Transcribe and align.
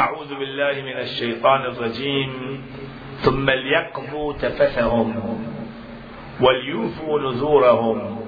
أعوذ 0.00 0.34
بالله 0.34 0.82
من 0.82 0.98
الشيطان 0.98 1.60
الرجيم. 1.60 2.62
ثم 3.20 3.50
ليقضوا 3.50 4.32
تفثهم 4.32 5.08
وليوفوا 6.40 7.20
نذورهم 7.20 8.20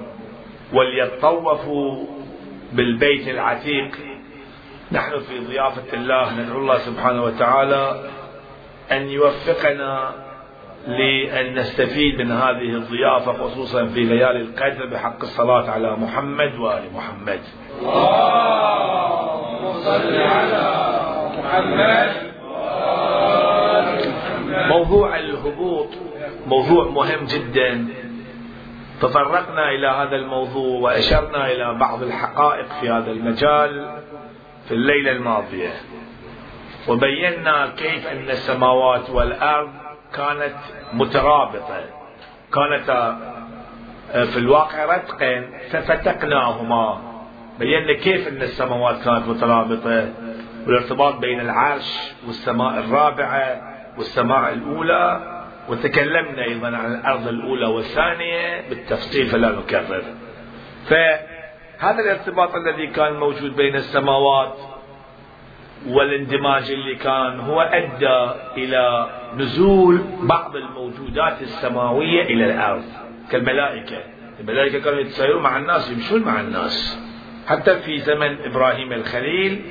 وليطوفوا 0.73 2.05
بالبيت 2.73 3.27
العتيق. 3.27 3.97
نحن 4.91 5.19
في 5.19 5.39
ضيافة 5.39 5.93
الله 5.93 6.33
ندعو 6.39 6.57
الله 6.57 6.77
سبحانه 6.77 7.23
وتعالى 7.23 8.09
أن 8.91 9.09
يوفقنا 9.09 10.11
لأن 10.87 11.53
نستفيد 11.55 12.21
من 12.21 12.31
هذه 12.31 12.75
الضيافة 12.75 13.33
خصوصا 13.33 13.85
في 13.85 13.99
ليالي 13.99 14.41
القدر 14.41 14.85
بحق 14.85 15.21
الصلاة 15.21 15.71
على 15.71 15.95
محمد 15.95 16.55
وآل 16.59 16.93
محمد. 16.93 17.41
اللهم 17.81 19.73
صل 19.73 20.15
على 20.15 20.82
موضوع 24.69 25.19
الهبوط 25.19 25.87
موضوع 26.47 26.89
مهم 26.89 27.25
جدا. 27.25 27.87
تطرقنا 29.01 29.69
إلى 29.71 29.87
هذا 29.87 30.15
الموضوع 30.15 30.79
وأشرنا 30.79 31.51
إلى 31.51 31.73
بعض 31.79 32.03
الحقائق 32.03 32.65
في 32.81 32.89
هذا 32.89 33.11
المجال 33.11 33.99
في 34.67 34.73
الليلة 34.73 35.11
الماضية. 35.11 35.73
وبينا 36.87 37.67
كيف 37.77 38.07
أن 38.07 38.29
السماوات 38.29 39.09
والأرض 39.09 39.69
كانت 40.13 40.55
مترابطة. 40.93 41.81
كانت 42.53 42.89
آه، 42.89 44.23
في 44.23 44.37
الواقع 44.37 44.95
رتقا 44.95 45.49
ففتقناهما. 45.71 47.01
بينا 47.59 47.93
كيف 47.93 48.27
أن 48.27 48.41
السماوات 48.41 49.03
كانت 49.03 49.27
مترابطة. 49.27 50.13
والارتباط 50.67 51.15
بين 51.15 51.39
العرش 51.39 52.13
والسماء 52.27 52.79
الرابعة 52.79 53.61
والسماء 53.97 54.53
الأولى 54.53 55.29
وتكلمنا 55.69 56.43
أيضا 56.43 56.67
عن 56.67 56.93
الأرض 56.93 57.27
الأولى 57.27 57.65
والثانية 57.65 58.69
بالتفصيل 58.69 59.25
فلا 59.25 59.49
نكرر. 59.51 60.03
فهذا 60.85 61.99
الارتباط 61.99 62.55
الذي 62.55 62.87
كان 62.87 63.13
موجود 63.13 63.55
بين 63.55 63.75
السماوات 63.75 64.57
والاندماج 65.87 66.71
اللي 66.71 66.95
كان 66.95 67.39
هو 67.39 67.61
أدى 67.61 68.31
إلى 68.57 69.09
نزول 69.37 70.01
بعض 70.21 70.55
الموجودات 70.55 71.41
السماوية 71.41 72.21
إلى 72.21 72.45
الأرض 72.45 72.83
كالملائكة. 73.31 74.03
الملائكة 74.39 74.79
كانوا 74.79 74.99
يتسيرون 74.99 75.43
مع 75.43 75.57
الناس 75.57 75.91
يمشون 75.91 76.23
مع 76.23 76.39
الناس. 76.41 76.99
حتى 77.47 77.79
في 77.79 77.97
زمن 77.97 78.37
إبراهيم 78.41 78.93
الخليل 78.93 79.61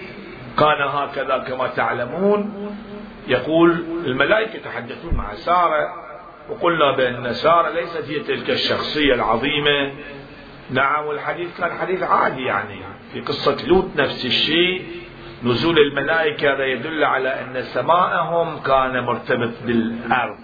كان 0.58 0.82
هكذا 0.88 1.38
كما 1.38 1.66
تعلمون. 1.66 2.72
يقول 3.28 3.84
الملائكة 4.04 4.56
يتحدثون 4.56 5.14
مع 5.14 5.34
سارة 5.34 5.94
وقلنا 6.48 6.96
بأن 6.96 7.32
سارة 7.32 7.70
ليست 7.70 8.10
هي 8.10 8.18
تلك 8.18 8.50
الشخصية 8.50 9.14
العظيمة. 9.14 9.92
نعم 10.70 11.06
والحديث 11.06 11.60
كان 11.60 11.78
حديث 11.78 12.02
عادي 12.02 12.42
يعني 12.42 12.78
في 13.12 13.20
قصة 13.20 13.66
لوط 13.66 13.84
نفس 13.96 14.26
الشيء. 14.26 14.84
نزول 15.44 15.78
الملائكة 15.78 16.54
هذا 16.54 16.64
يدل 16.64 17.04
على 17.04 17.28
أن 17.28 17.62
سماءهم 17.62 18.58
كان 18.58 19.04
مرتبط 19.04 19.52
بالأرض 19.64 20.38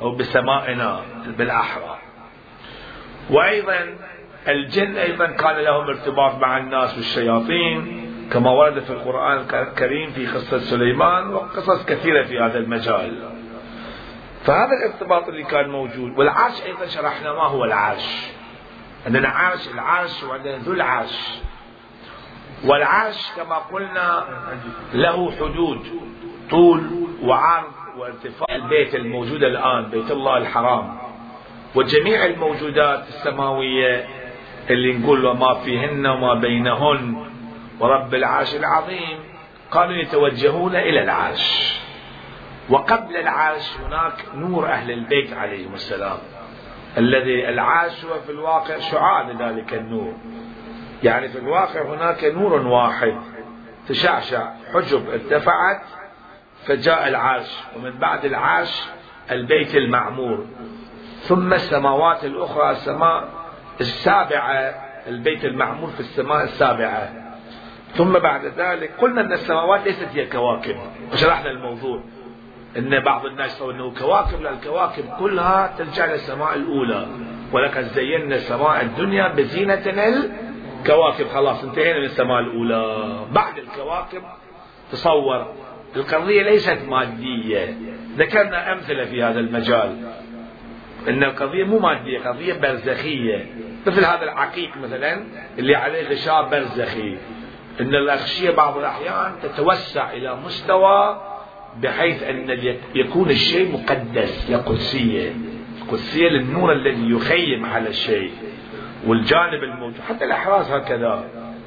أو 0.00 0.14
بسمائنا 0.14 1.00
بالأحرى. 1.38 1.98
وأيضا 3.30 3.96
الجن 4.48 4.96
أيضا 4.96 5.26
كان 5.26 5.56
لهم 5.56 5.84
ارتباط 5.88 6.38
مع 6.38 6.58
الناس 6.58 6.96
والشياطين. 6.96 8.03
كما 8.32 8.50
ورد 8.50 8.78
في 8.78 8.90
القرآن 8.90 9.46
الكريم 9.54 10.10
في 10.10 10.26
قصة 10.26 10.58
سليمان 10.58 11.34
وقصص 11.34 11.84
كثيرة 11.84 12.22
في 12.22 12.38
هذا 12.38 12.58
المجال. 12.58 13.30
فهذا 14.44 14.70
الارتباط 14.84 15.28
اللي 15.28 15.42
كان 15.42 15.70
موجود 15.70 16.18
والعرش 16.18 16.62
أيضا 16.66 16.86
شرحنا 16.86 17.32
ما 17.32 17.42
هو 17.42 17.64
العرش. 17.64 18.26
عندنا 19.06 19.28
عرش 19.28 19.68
العرش 19.68 20.22
وعندنا 20.22 20.56
ذو 20.56 20.72
العرش. 20.72 21.40
والعرش 22.64 23.32
كما 23.36 23.56
قلنا 23.56 24.24
له 24.94 25.30
حدود 25.30 25.86
طول 26.50 26.82
وعرض 27.22 27.72
وارتفاع. 27.96 28.56
البيت 28.56 28.94
الموجود 28.94 29.42
الآن 29.42 29.90
بيت 29.90 30.10
الله 30.10 30.36
الحرام. 30.36 30.98
وجميع 31.74 32.26
الموجودات 32.26 33.08
السماوية 33.08 34.06
اللي 34.70 34.98
نقول 34.98 35.24
وما 35.24 35.54
فيهن 35.54 36.06
وما 36.06 36.34
بينهن 36.34 37.26
ورب 37.80 38.14
العرش 38.14 38.54
العظيم 38.54 39.18
قالوا 39.70 39.96
يتوجهون 39.96 40.76
إلى 40.76 41.02
العرش. 41.02 41.74
وقبل 42.70 43.16
العرش 43.16 43.76
هناك 43.76 44.24
نور 44.34 44.66
أهل 44.66 44.90
البيت 44.90 45.32
عليهم 45.32 45.74
السلام. 45.74 46.18
الذي 46.98 47.48
العرش 47.48 48.04
هو 48.04 48.20
في 48.20 48.32
الواقع 48.32 48.78
شعاع 48.78 49.30
لذلك 49.30 49.74
النور. 49.74 50.14
يعني 51.02 51.28
في 51.28 51.38
الواقع 51.38 51.82
هناك 51.82 52.24
نور 52.24 52.52
واحد 52.52 53.14
تشعشع 53.88 54.50
حجب 54.74 55.10
ارتفعت 55.10 55.82
فجاء 56.66 57.08
العرش. 57.08 57.60
ومن 57.76 57.98
بعد 57.98 58.24
العرش 58.24 58.82
البيت 59.30 59.74
المعمور. 59.74 60.46
ثم 61.20 61.52
السماوات 61.52 62.24
الأخرى 62.24 62.70
السماء 62.70 63.28
السابعة 63.80 64.74
البيت 65.06 65.44
المعمور 65.44 65.90
في 65.90 66.00
السماء 66.00 66.44
السابعة. 66.44 67.23
ثم 67.96 68.12
بعد 68.18 68.46
ذلك 68.46 68.90
قلنا 68.98 69.20
أن 69.20 69.32
السماوات 69.32 69.86
ليست 69.86 70.08
هي 70.14 70.26
كواكب 70.26 70.76
وشرحنا 71.12 71.50
الموضوع. 71.50 72.00
إن 72.78 73.00
بعض 73.00 73.26
الناس 73.26 73.60
يقول 73.60 73.74
إنه 73.74 73.94
كواكب 73.94 74.42
لا 74.42 74.50
الكواكب 74.50 75.04
كلها 75.18 75.74
ترجع 75.78 76.06
للسماء 76.06 76.54
الأولى. 76.54 77.06
ولقد 77.52 77.82
زينا 77.82 78.34
السماء 78.34 78.82
الدنيا 78.82 79.28
بزينة 79.28 79.82
الكواكب. 80.80 81.28
خلاص 81.28 81.64
انتهينا 81.64 81.98
من 81.98 82.04
السماء 82.04 82.40
الأولى. 82.40 83.20
بعد 83.32 83.58
الكواكب 83.58 84.22
تصور 84.92 85.54
القضية 85.96 86.42
ليست 86.42 86.78
مادية. 86.88 87.76
ذكرنا 88.16 88.72
أمثلة 88.72 89.04
في 89.04 89.22
هذا 89.22 89.40
المجال. 89.40 89.96
أن 91.08 91.24
القضية 91.24 91.64
مو 91.64 91.78
مادية 91.78 92.18
قضية 92.18 92.54
برزخية. 92.54 93.46
مثل 93.86 94.04
هذا 94.04 94.22
العقيق 94.22 94.76
مثلا 94.76 95.24
اللي 95.58 95.74
عليه 95.74 96.08
غشاء 96.08 96.48
برزخي. 96.48 97.18
أن 97.80 97.94
الأغشية 97.94 98.50
بعض 98.50 98.78
الأحيان 98.78 99.32
تتوسع 99.42 100.12
إلى 100.12 100.36
مستوى 100.44 101.20
بحيث 101.76 102.22
أن 102.22 102.76
يكون 102.94 103.30
الشيء 103.30 103.72
مقدس 103.72 104.50
لقدسية 104.50 105.32
قدسية. 105.90 106.28
للنور 106.28 106.72
الذي 106.72 107.10
يخيم 107.10 107.66
على 107.66 107.88
الشيء 107.88 108.32
والجانب 109.06 109.62
الموجود. 109.62 110.00
حتى 110.08 110.24
الأحراز 110.24 110.70
هكذا. 110.70 111.24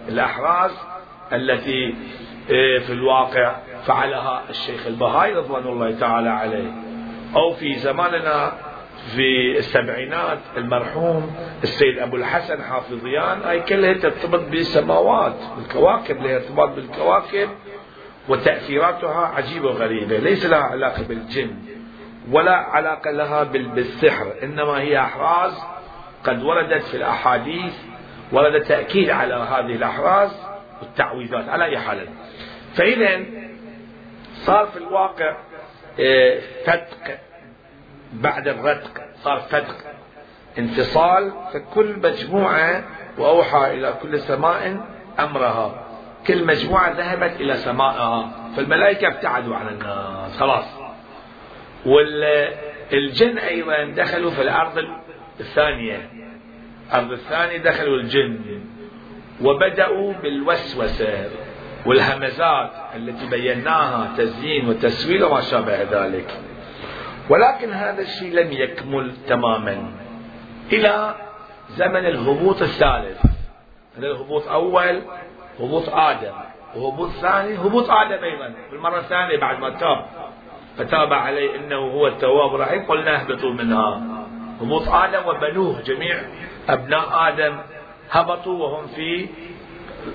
الأحراز 0.09 0.71
التي 1.33 1.95
آه، 2.51 2.79
في 2.79 2.93
الواقع 2.93 3.55
فعلها 3.85 4.43
الشيخ 4.49 4.87
البهائي 4.87 5.33
رضوان 5.33 5.67
الله 5.67 5.99
تعالى 5.99 6.29
عليه. 6.29 6.71
أو 7.35 7.53
في 7.53 7.73
زماننا 7.73 8.66
في 9.15 9.57
السبعينات 9.57 10.39
المرحوم 10.57 11.35
السيد 11.63 11.99
أبو 11.99 12.15
الحسن 12.15 12.63
حافظيان 12.63 13.41
هاي 13.41 13.59
كلها 13.59 13.93
ترتبط 13.93 14.39
بالسماوات 14.39 15.35
الكواكب 15.57 16.21
لها 16.21 16.35
ارتباط 16.35 16.69
بالكواكب 16.69 17.49
وتأثيراتها 18.29 19.25
عجيبة 19.27 19.67
وغريبة 19.67 20.17
ليس 20.17 20.45
لها 20.45 20.63
علاقة 20.63 21.03
بالجن 21.03 21.55
ولا 22.31 22.55
علاقة 22.55 23.11
لها 23.11 23.43
بالسحر 23.43 24.33
إنما 24.43 24.81
هي 24.81 24.99
أحراز 24.99 25.63
قد 26.23 26.43
وردت 26.43 26.83
في 26.83 26.97
الأحاديث 26.97 27.73
ورد 28.31 28.61
تأكيد 28.61 29.09
على 29.09 29.33
هذه 29.33 29.75
الأحراز 29.75 30.43
والتعويذات 30.81 31.49
على 31.49 31.65
أي 31.65 31.77
حال. 31.77 32.09
فإذا 32.73 33.25
صار 34.33 34.65
في 34.65 34.77
الواقع 34.77 35.37
آه، 35.99 36.39
فتق 36.65 37.19
بعد 38.13 38.47
الرتق 38.47 39.01
صار 39.23 39.39
فتق 39.39 39.75
انفصال 40.59 41.31
فكل 41.53 41.99
مجموعة 42.03 42.83
وأوحى 43.17 43.73
إلى 43.73 43.93
كل 44.01 44.19
سماء 44.19 44.85
أمرها. 45.19 45.83
كل 46.27 46.45
مجموعة 46.45 46.91
ذهبت 46.91 47.41
إلى 47.41 47.53
سمائها 47.53 48.31
فالملائكة 48.55 49.07
ابتعدوا 49.07 49.55
عن 49.55 49.67
الناس 49.67 50.37
خلاص. 50.39 50.65
والجن 51.85 53.37
أيضا 53.37 53.83
دخلوا 53.83 54.31
في 54.31 54.41
الأرض 54.41 54.83
الثانية. 55.39 56.09
الأرض 56.87 57.11
الثانية 57.11 57.57
دخلوا 57.57 57.97
الجن 57.97 58.61
وبدأوا 59.41 60.13
بالوسوسة 60.13 61.29
والهمزات 61.85 62.71
التي 62.95 63.29
بيناها 63.29 64.17
تزيين 64.17 64.69
وتسويل 64.69 65.23
وما 65.23 65.41
شابه 65.41 65.83
ذلك. 65.83 66.41
ولكن 67.29 67.73
هذا 67.73 68.01
الشيء 68.01 68.33
لم 68.33 68.51
يكمل 68.51 69.13
تماما. 69.27 69.91
إلى 70.71 71.15
زمن 71.69 72.05
الهبوط 72.05 72.61
الثالث. 72.61 73.25
هذا 73.97 74.07
الهبوط 74.07 74.47
أول 74.47 75.01
هبوط 75.59 75.89
آدم. 75.89 76.33
وهبوط 76.75 77.09
ثاني 77.09 77.57
هبوط 77.57 77.89
آدم 77.89 78.23
أيضا. 78.23 78.53
بالمرة 78.71 78.99
الثانية 78.99 79.37
بعد 79.37 79.59
ما 79.59 79.69
تاب. 79.69 80.05
فتاب 80.77 81.13
عليه 81.13 81.55
إنه 81.55 81.75
هو 81.75 82.07
التواب 82.07 82.55
الرحيم. 82.55 82.85
قلنا 82.85 83.21
اهبطوا 83.21 83.53
منها. 83.53 84.01
هبوط 84.61 84.89
آدم 84.89 85.27
وبنوه 85.27 85.81
جميع 85.81 86.21
أبناء 86.69 87.29
آدم. 87.29 87.57
هبطوا 88.11 88.63
وهم 88.63 88.87
في 88.87 89.27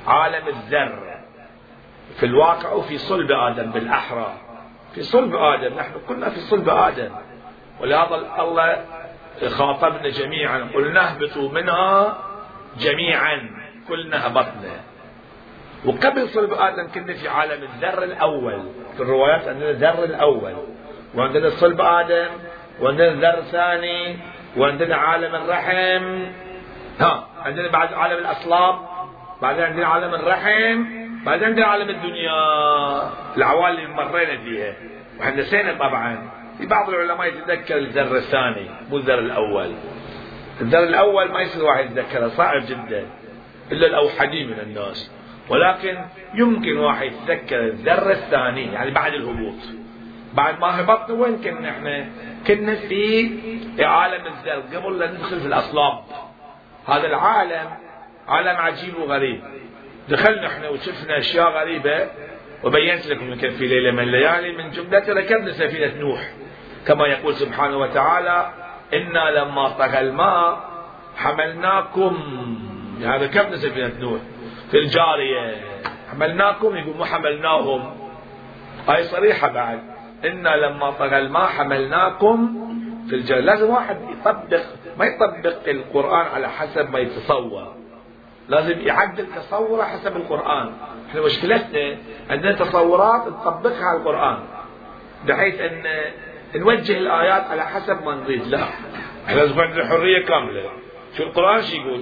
عالم 0.07 0.49
الذر. 0.49 1.13
في 2.17 2.27
الواقع 2.27 2.73
وفي 2.73 2.99
صلب 2.99 3.33
آدم 3.33 3.71
بالأحرى 3.71 4.33
في 4.95 5.03
صلب 5.03 5.37
آدم. 5.37 5.75
نحن 5.75 5.93
كنا 6.09 6.31
في 6.31 6.41
صلب 6.41 6.69
آدم. 6.69 7.11
ولهذا 7.81 8.15
الله 8.39 8.85
خاطبنا 9.49 10.09
جميعا. 10.09 10.69
قلنا 10.75 11.11
اهبطوا 11.11 11.49
منها 11.49 12.19
جميعا. 12.79 13.51
كلنا 13.89 14.27
هبطنا. 14.27 14.81
وقبل 15.85 16.29
صلب 16.29 16.53
آدم 16.53 16.89
كنا 16.95 17.13
في 17.13 17.29
عالم 17.29 17.63
الذر 17.63 18.03
الأول. 18.03 18.63
في 18.97 19.03
الروايات 19.03 19.49
عندنا 19.49 19.71
الذر 19.71 20.05
الأول. 20.05 20.55
وعندنا 21.15 21.49
صلب 21.49 21.81
آدم. 21.81 22.29
وعندنا 22.81 23.09
الذر 23.09 23.39
الثاني. 23.39 24.17
وعندنا 24.57 24.97
عالم 24.97 25.35
الرحم. 25.35 26.25
ها 27.01 27.27
عندنا 27.45 27.69
بعد 27.69 27.93
عالم 27.93 28.19
الأصلاب. 28.19 28.79
بعدين 29.43 29.65
عندنا 29.65 29.87
عالم 29.87 30.15
الرحم. 30.15 30.85
بعدين 31.25 31.45
عندنا 31.45 31.67
عالم 31.67 31.89
الدنيا. 31.89 33.22
العوالم 33.37 33.79
اللي 33.79 33.95
مرينا 33.95 34.43
فيها. 34.43 34.75
وإحنا 35.19 35.41
نسينا 35.41 35.73
طبعا. 35.73 36.31
في 36.59 36.67
بعض 36.67 36.89
العلماء 36.89 37.27
يتذكر 37.27 37.77
الذر 37.77 38.17
الثاني 38.17 38.67
مو 38.91 38.97
الذر 38.97 39.19
الأول. 39.19 39.73
الذر 40.61 40.83
الأول 40.83 41.33
ما 41.33 41.41
يصير 41.41 41.65
واحد 41.65 41.85
يتذكره 41.85 42.29
صعب 42.29 42.63
جدا. 42.67 43.07
إلا 43.73 43.87
الأوحدين 43.87 44.51
من 44.51 44.61
الناس. 44.61 45.13
ولكن 45.49 45.99
يمكن 46.35 46.77
واحد 46.77 47.07
يتذكر 47.07 47.61
الذر 47.61 48.11
الثاني 48.11 48.73
يعني 48.73 48.91
بعد 48.91 49.13
الهبوط. 49.15 49.59
بعد 50.35 50.61
ما 50.61 50.81
هبطنا 50.81 51.17
وين 51.17 51.37
كنا 51.37 51.71
إحنا؟ 51.71 52.07
كنا 52.47 52.75
في 52.75 53.31
عالم 53.79 54.27
الذر. 54.27 54.77
قبل 54.77 54.99
لا 54.99 55.11
ندخل 55.11 55.41
في 55.41 55.47
الأصلاب. 55.47 56.05
هذا 56.89 57.07
العالم 57.07 57.71
عالم 58.29 58.57
عجيب 58.57 58.95
وغريب. 58.99 59.41
دخلنا 60.09 60.47
إحنا 60.47 60.69
وشفنا 60.69 61.19
أشياء 61.19 61.51
غريبة. 61.51 62.09
وبينت 62.65 63.07
لكم 63.07 63.33
يمكن 63.33 63.51
في 63.51 63.67
ليلة 63.67 63.91
من 63.91 64.01
الليالي 64.03 64.53
من 64.53 64.71
جملتها 64.71 65.15
ركبنا 65.15 65.53
سفينة 65.53 66.01
نوح. 66.01 66.33
كما 66.87 67.07
يقول 67.07 67.35
سبحانه 67.35 67.77
وتعالى 67.77 68.51
إنا 68.95 69.31
لما 69.31 69.69
طغى 69.69 70.01
الماء 70.01 70.71
حملناكم. 71.17 72.19
يعني 73.01 73.25
ركبنا 73.25 73.57
سفينة 73.57 73.93
نوح. 74.01 74.21
في 74.71 74.79
الجارية 74.79 75.57
حملناكم؟ 76.11 76.77
يقول 76.77 76.97
مو 76.97 77.05
حملناهم. 77.05 77.97
هاي 78.89 79.05
صريحة 79.05 79.49
بعد 79.49 79.81
إنا 80.25 80.57
لما 80.57 80.91
طغى 80.91 81.19
الماء 81.19 81.47
حملناكم. 81.47 82.69
في 83.09 83.15
الجارية 83.15 83.45
لازم 83.45 83.71
واحد 83.71 83.97
يطبق 84.11 84.63
ما 84.99 85.05
يطبق 85.05 85.69
القرآن 85.69 86.27
على 86.27 86.49
حسب 86.49 86.91
ما 86.91 86.99
يتصور. 86.99 87.82
لازم 88.49 88.81
يعدل 88.81 89.27
تصوره 89.37 89.83
حسب 89.83 90.17
القرآن. 90.17 90.73
إحنا 91.09 91.21
مشكلتنا 91.21 91.97
عندنا 92.31 92.53
تصورات 92.53 93.27
نطبقها 93.27 93.85
على 93.85 93.99
القرآن 93.99 94.39
بحيث 95.27 95.61
إن 95.61 95.83
نوجه 96.57 96.99
الآيات 96.99 97.45
على 97.45 97.63
حسب 97.63 98.05
ما 98.05 98.15
نريد. 98.15 98.47
لا. 98.47 98.63
إحنا 99.27 99.41
لازم 99.41 99.61
عندنا 99.61 99.89
حرية 99.89 100.25
كاملة. 100.25 100.63
شو 101.17 101.23
القرآن 101.23 101.63
شو 101.63 101.77
يقول؟ 101.77 102.01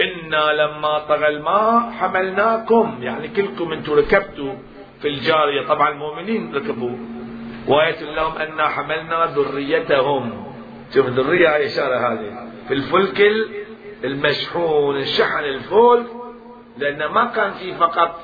إنا 0.00 0.52
لما 0.52 0.98
طغى 0.98 1.28
الماء 1.28 1.90
حملناكم. 1.90 2.98
يعني 3.00 3.28
كلكم 3.28 3.72
أنتم 3.72 3.92
ركبتوا 3.92 4.54
في 5.00 5.08
الجارية. 5.08 5.66
طبعا 5.66 5.88
المؤمنين 5.88 6.54
ركبوا. 6.54 6.96
وآية 7.68 8.00
لهم 8.00 8.36
أنا 8.36 8.68
حملنا 8.68 9.26
ذريتهم. 9.26 10.52
شوف 10.94 11.06
الذرية 11.06 11.54
هاي 11.54 11.66
إشارة 11.66 11.96
هذه. 11.96 12.48
في 12.68 12.74
الفلك 12.74 13.20
المشحون 14.04 14.96
الشحن 14.96 15.44
الفول 15.44 16.06
لأن 16.78 17.06
ما 17.06 17.24
كان 17.24 17.50
في 17.52 17.74
فقط 17.74 18.20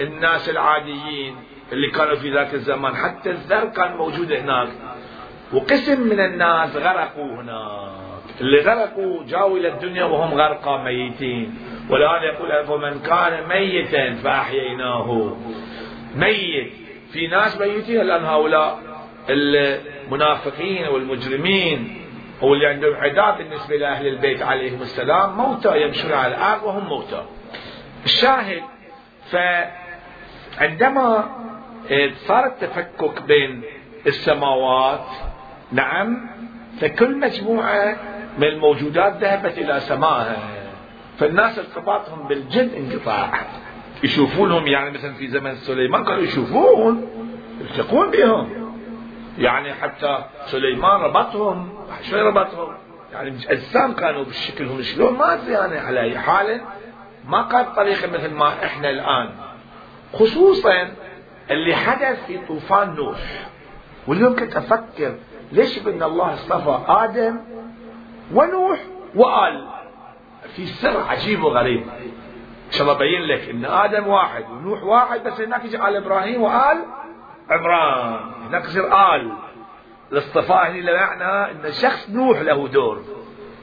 الناس 0.00 0.48
العاديين 0.48 1.36
اللي 1.72 1.90
كانوا 1.90 2.14
في 2.14 2.30
ذاك 2.30 2.54
الزمان 2.54 2.96
حتى 2.96 3.30
الذر 3.30 3.64
كان 3.64 3.96
موجود 3.96 4.32
هناك. 4.32 4.68
وقسم 5.52 6.00
من 6.00 6.20
الناس 6.20 6.76
غرقوا 6.76 7.42
هناك. 7.42 8.40
اللي 8.40 8.60
غرقوا 8.60 9.24
جاوا 9.26 9.58
إلى 9.58 9.68
الدنيا 9.68 10.04
وهم 10.04 10.34
غرقى 10.34 10.84
ميتين. 10.84 11.54
والآن 11.90 12.22
يقول 12.22 12.64
فمن 12.64 13.00
كان 13.00 13.48
ميتا 13.48 14.14
فأحييناه. 14.14 15.36
ميت. 16.16 16.72
في 17.12 17.26
ناس 17.26 17.60
ميتين 17.60 18.00
الآن 18.00 18.24
هؤلاء 18.24 18.78
المنافقين 19.30 20.88
والمجرمين. 20.88 22.03
هو 22.42 22.54
اللي 22.54 22.66
عندهم 22.66 22.94
عداء 22.94 23.38
بالنسبة 23.38 23.76
لأهل 23.76 24.06
البيت 24.06 24.42
عليهم 24.42 24.82
السلام 24.82 25.36
موتى 25.36 25.82
يمشون 25.82 26.12
على 26.12 26.34
الأرض 26.34 26.62
وهم 26.62 26.88
موتى. 26.88 27.22
الشاهد 28.04 28.62
فعندما 29.30 31.24
صار 32.14 32.46
التفكك 32.46 33.22
بين 33.22 33.62
السماوات 34.06 35.06
نعم 35.72 36.30
فكل 36.80 37.18
مجموعة 37.18 37.96
من 38.38 38.44
الموجودات 38.44 39.16
ذهبت 39.16 39.58
إلى 39.58 39.80
سماها. 39.80 40.36
فالناس 41.18 41.58
ارتباطهم 41.58 42.28
بالجن 42.28 42.70
انقطاع. 42.76 43.40
يشوفونهم 44.04 44.66
يعني 44.66 44.90
مثلا 44.90 45.14
في 45.14 45.28
زمن 45.28 45.54
سليمان 45.54 46.04
كانوا 46.04 46.22
يشوفون 46.22 47.08
يلتقون 47.60 48.10
بهم. 48.10 48.63
يعني 49.38 49.74
حتى 49.74 50.18
سليمان 50.46 51.00
ربطهم 51.00 51.74
شو 52.10 52.16
ربطهم. 52.16 52.74
يعني 53.12 53.36
اجسام 53.48 53.92
كانوا 53.92 54.24
بشكلهم 54.24 54.82
شلون 54.82 55.18
ما 55.18 55.34
أدري 55.34 55.52
يعني 55.52 55.78
على 55.78 56.00
أي 56.00 56.18
حال. 56.18 56.60
ما 57.24 57.42
كانت 57.42 57.68
طريقة 57.76 58.10
مثل 58.10 58.34
ما 58.34 58.48
إحنا 58.64 58.90
الآن. 58.90 59.30
خصوصا 60.12 60.88
اللي 61.50 61.74
حدث 61.74 62.26
في 62.26 62.38
طوفان 62.46 62.94
نوح. 62.94 63.48
واليوم 64.06 64.36
كنت 64.36 64.56
أفكر 64.56 65.14
ليش 65.52 65.78
ان 65.78 66.02
الله 66.02 66.34
اصطفى 66.34 66.78
آدم 66.88 67.40
ونوح 68.34 68.78
وآل. 69.14 69.68
في 70.56 70.66
سر 70.66 71.00
عجيب 71.08 71.44
وغريب. 71.44 71.82
إن 72.66 72.70
شاء 72.70 72.82
الله 72.82 72.96
ابين 72.96 73.22
لك 73.22 73.48
إن 73.48 73.64
آدم 73.64 74.06
واحد 74.06 74.44
ونوح 74.50 74.82
واحد 74.82 75.24
بس 75.24 75.40
هناك 75.40 75.74
على 75.74 75.98
إبراهيم 75.98 76.42
وآل 76.42 76.78
عمران 77.50 78.20
هناك 78.48 78.64
آل. 78.76 79.32
الاصطفاء 80.12 80.70
هنا 80.70 80.92
بمعنى 80.92 81.50
ان 81.50 81.72
شخص 81.72 82.10
نوح 82.10 82.40
له 82.40 82.68
دور 82.68 83.02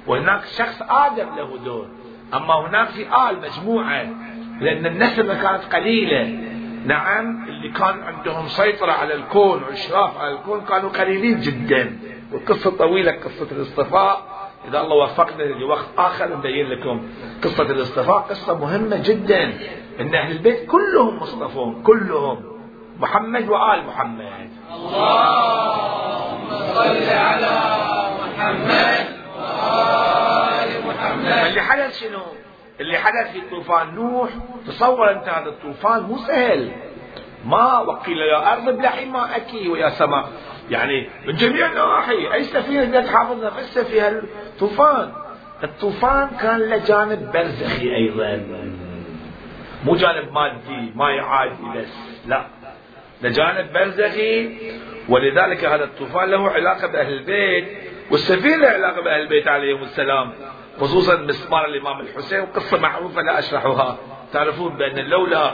وهناك 0.08 0.46
شخص 0.46 0.82
آدم 0.90 1.36
له 1.36 1.58
دور. 1.58 1.88
أما 2.34 2.68
هناك 2.68 2.88
في 2.88 3.02
آل 3.02 3.42
مجموعة 3.42 4.04
لأن 4.62 4.86
النسبة 4.86 5.42
كانت 5.42 5.76
قليلة. 5.76 6.24
نعم 6.86 7.48
اللي 7.48 7.70
كان 7.70 8.04
عندهم 8.04 8.48
سيطرة 8.48 8.92
على 8.92 9.14
الكون 9.14 9.64
وإشراف 9.64 10.18
على 10.18 10.32
الكون 10.32 10.62
كانوا 10.62 10.90
قليلين 10.90 11.40
جدا. 11.40 12.00
والقصة 12.32 12.78
طويلة 12.78 13.12
قصة 13.12 13.48
الاصطفاء. 13.52 14.22
إذا 14.68 14.82
الله 14.82 14.96
وفقنا 14.96 15.44
لوقت 15.44 15.86
آخر 15.98 16.38
نبين 16.38 16.68
لكم 16.68 17.08
قصة 17.44 17.64
الاصطفاء. 17.64 18.18
قصة 18.18 18.58
مهمة 18.58 18.98
جدا 19.04 19.54
إن 20.00 20.16
أهل 20.16 20.32
البيت 20.32 20.68
كلهم 20.68 21.16
مصطفون 21.16 21.84
كلهم. 21.84 22.50
محمد 23.01 23.50
وآل 23.50 23.86
محمد. 23.88 24.50
اللهم 24.72 26.50
صل 26.74 27.10
على 27.10 27.55
محمد 28.22 29.05
وآل 29.38 30.72
محمد. 30.88 31.25
اللي 31.25 31.62
حدث 31.62 32.00
شنو؟ 32.00 32.22
اللي 32.79 32.98
حدث 32.98 33.31
في 33.31 33.41
طوفان 33.50 33.96
نوح 33.96 34.29
تصور 34.67 35.12
أنت 35.12 35.29
هذا 35.29 35.50
الطوفان 35.50 36.03
مو 36.03 36.17
سهل. 36.17 36.72
ما 37.46 37.79
وقيل 37.79 38.17
يا 38.17 38.53
أرض 38.53 38.70
ابلعي 38.70 39.05
ماءك 39.05 39.53
ويا 39.72 39.89
سماء. 39.89 40.29
يعني 40.70 41.10
من 41.27 41.36
جميع 41.36 41.65
النواحي 41.72 42.34
أي 42.34 42.43
سفينة 42.43 42.86
بدها 42.86 43.01
تحافظ 43.01 43.43
نفسها 43.43 43.84
في 43.84 44.01
هالطوفان 44.01 45.12
الطوفان 45.63 46.29
كان 46.41 46.60
له 46.60 46.77
جانب 46.77 47.31
برزخي 47.31 47.96
أيضا. 47.96 48.46
مو 49.86 49.96
جانب 49.96 50.31
مادي 50.31 50.91
ما 50.96 51.05
عادي 51.05 51.70
بس 51.75 51.93
لا. 52.27 52.46
لجانب 53.24 53.74
برزخي 53.74 54.58
ولذلك 55.10 55.66
هذا 55.66 55.84
الطوفان 55.84 56.30
له 56.30 56.50
علاقة 56.50 56.88
بأهل 56.88 57.13
البيت 57.13 57.68
والسفينة 58.12 58.58
له 58.58 58.68
علاقة 58.68 59.01
بأهل 59.01 59.22
البيت 59.22 59.48
عليهم 59.48 59.84
السلام 59.84 60.34
خصوصا 60.80 61.16
مسمار 61.16 61.66
الإمام 61.66 62.00
الحسين 62.00 62.46
قصة 62.46 62.78
معروفة 62.80 63.22
لا 63.22 63.40
أشرحها. 63.40 63.98
تعرفون 64.34 64.78
بأن 64.78 65.00
لولا 65.00 65.54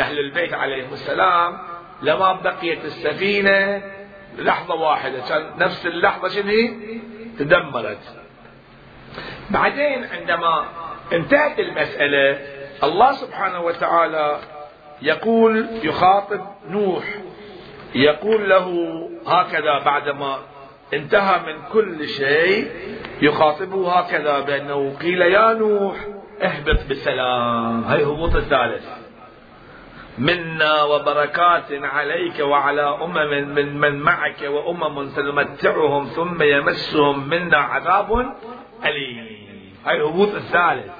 أهل 0.00 0.18
البيت 0.18 0.54
عليهم 0.54 0.92
السلام 0.92 1.58
لما 2.02 2.32
بقيت 2.32 2.84
السفينة 2.84 3.82
لحظة 4.38 4.74
واحدة 4.74 5.20
كان 5.28 5.50
نفس 5.58 5.86
اللحظة 5.86 6.28
شنو 6.28 6.52
تدمرت. 7.38 7.98
بعدين 9.50 10.04
عندما 10.04 10.64
انتهت 11.12 11.58
المسألة 11.58 12.38
الله 12.82 13.12
سبحانه 13.12 13.60
وتعالى 13.60 14.38
يقول 15.02 15.66
يخاطب 15.82 16.40
نوح. 16.68 17.04
يقول 17.94 18.48
له 18.48 18.68
هكذا 19.26 19.78
بعدما 19.84 20.38
انتهى 20.94 21.40
من 21.46 21.62
كل 21.72 22.08
شيء 22.08 22.70
يخاطبه 23.22 23.92
هكذا 23.92 24.40
بأنه 24.40 24.96
قيل 25.02 25.22
يا 25.22 25.52
نوح 25.52 25.96
اهبط 26.42 26.78
بسلام. 26.90 27.84
هي 27.84 28.04
هبوط 28.04 28.36
الثالث. 28.36 28.88
منا 30.18 30.82
وبركات 30.82 31.72
عليك 31.72 32.40
وعلى 32.40 32.82
أمم 32.82 33.54
من 33.54 33.78
من 33.80 33.98
معك 33.98 34.42
وأمم 34.42 35.06
سنمتعهم 35.06 36.04
ثم 36.04 36.42
يمسهم 36.42 37.28
منا 37.28 37.56
عذاب 37.56 38.36
أليم. 38.84 39.26
هاي 39.86 39.96
الهبوط 39.96 40.34
الثالث. 40.34 40.92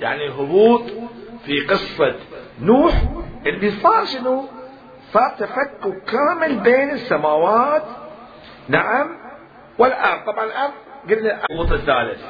يعني 0.00 0.28
هبوط 0.28 0.82
في 1.44 1.60
قصة 1.60 2.14
نوح 2.60 3.21
اللي 3.46 3.70
صار 3.70 4.04
شنو؟ 4.04 4.44
صار 5.12 5.30
تفكك 5.38 6.04
كامل 6.04 6.60
بين 6.60 6.90
السماوات. 6.90 7.82
نعم. 8.68 9.08
والأرض. 9.78 10.24
طبعا 10.26 10.44
الأرض 10.44 10.72
قلنا 11.10 11.44
الهبوط 11.50 11.72
الثالث. 11.72 12.24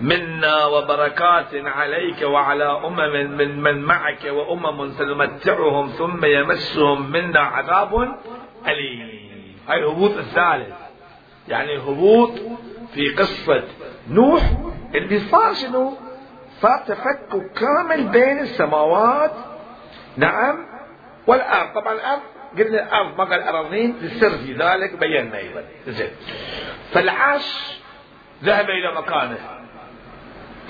منا 0.00 0.66
وبركات 0.66 1.54
عليك 1.54 2.22
وعلى 2.22 2.64
أمم 2.64 3.36
من 3.36 3.60
من 3.60 3.82
معك 3.82 4.24
وأمم 4.24 4.88
سنمتعهم 4.88 5.88
ثم 5.88 6.24
يمسهم 6.24 7.10
منا 7.10 7.40
عذاب 7.40 7.94
أليم. 8.66 9.56
هاي 9.68 9.78
الهبوط 9.78 10.16
الثالث. 10.16 10.74
يعني 11.48 11.78
هبوط 11.78 12.32
في 12.94 13.08
قصة 13.08 13.62
نوح. 14.10 14.42
اللي 14.94 15.18
صار 15.18 15.54
شنو؟ 15.54 15.92
صار 16.60 16.78
تفكك 16.86 17.52
كامل 17.52 18.08
بين 18.08 18.38
السماوات 18.38 19.32
نعم. 20.18 20.66
والأرض 21.26 21.72
طبعا 21.74 21.92
الأرض 21.92 22.20
قلنا 22.58 22.82
الأرض 22.82 23.18
ما 23.18 23.24
قال 23.24 23.42
الأراضين 23.42 23.96
للسر 24.00 24.30
في 24.30 24.52
ذلك 24.52 24.98
بينا 24.98 25.38
أيضا. 25.38 25.64
زين. 25.86 26.10
فالعاش 26.92 27.78
ذهب 28.44 28.70
إلى 28.70 28.94
مكانه. 28.94 29.38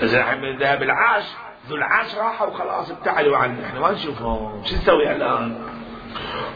زين 0.01 0.57
ذهب 0.57 0.83
العاش 0.83 1.23
ذو 1.67 1.75
العاش 1.75 2.15
راحوا 2.15 2.47
وخلاص 2.47 2.91
ابتعدوا 2.91 3.37
عنه. 3.37 3.65
إحنا 3.65 3.79
ما 3.79 3.91
نشوفهم. 3.91 4.63
شو 4.65 4.75
نسوي 4.75 5.11
الآن؟ 5.11 5.61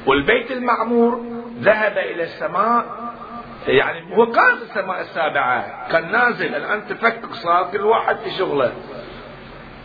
والبيت 0.08 0.52
المعمور 0.52 1.26
ذهب 1.60 1.98
إلى 1.98 2.24
السماء 2.24 2.86
يعني 3.68 4.18
هو 4.18 4.32
كان 4.32 4.56
في 4.58 4.64
السماء 4.64 5.02
السابعة. 5.02 5.90
كان 5.92 6.12
نازل 6.12 6.56
الآن 6.56 6.88
تفكك 6.88 7.34
صار 7.34 7.72
كل 7.72 7.82
واحد 7.82 8.18
في 8.18 8.30
شغله. 8.30 8.74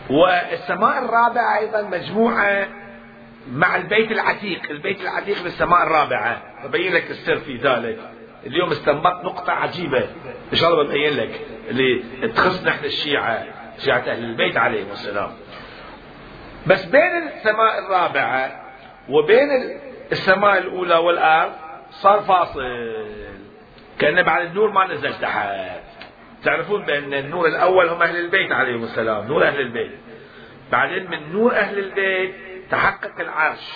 والسماء 0.09 1.05
الرابعة 1.05 1.57
أيضا 1.57 1.81
مجموعة 1.81 2.67
مع 3.51 3.75
البيت 3.75 4.11
العتيق. 4.11 4.61
البيت 4.69 5.01
العتيق 5.01 5.35
في 5.35 5.45
السماء 5.45 5.83
الرابعة. 5.83 6.41
ببين 6.67 6.93
لك 6.93 7.11
السر 7.11 7.35
في 7.35 7.55
ذلك. 7.55 7.99
اليوم 8.45 8.69
استنبط 8.69 9.25
نقطة 9.25 9.53
عجيبة. 9.53 10.09
إن 10.53 10.57
شاء 10.57 10.73
الله 10.73 10.83
ببين 10.83 11.17
لك. 11.17 11.41
اللي 11.69 12.03
تخصنا 12.35 12.71
إحنا 12.71 12.85
الشيعة. 12.85 13.45
شيعة 13.77 13.99
أهل 13.99 14.23
البيت 14.23 14.57
عليهم 14.57 14.91
السلام. 14.91 15.31
بس 16.67 16.85
بين 16.85 17.27
السماء 17.27 17.79
الرابعة 17.85 18.51
وبين 19.09 19.79
السماء 20.11 20.57
الأولى 20.57 20.95
والأرض 20.95 21.51
صار 21.89 22.19
فاصل. 22.19 22.61
كأن 23.99 24.23
بعد 24.23 24.45
النور 24.45 24.71
ما 24.71 24.93
نزل 24.93 25.13
تحت. 25.13 25.49
تعرفون 26.43 26.85
بأن 26.85 27.13
النور 27.13 27.47
الأول 27.47 27.89
هم 27.89 28.01
أهل 28.01 28.15
البيت 28.15 28.51
عليهم 28.51 28.83
السلام. 28.83 29.27
نور 29.27 29.47
أهل 29.47 29.59
البيت. 29.59 29.91
بعدين 30.71 31.09
من 31.11 31.31
نور 31.33 31.55
أهل 31.55 31.79
البيت 31.79 32.35
تحقق 32.71 33.19
العرش. 33.19 33.73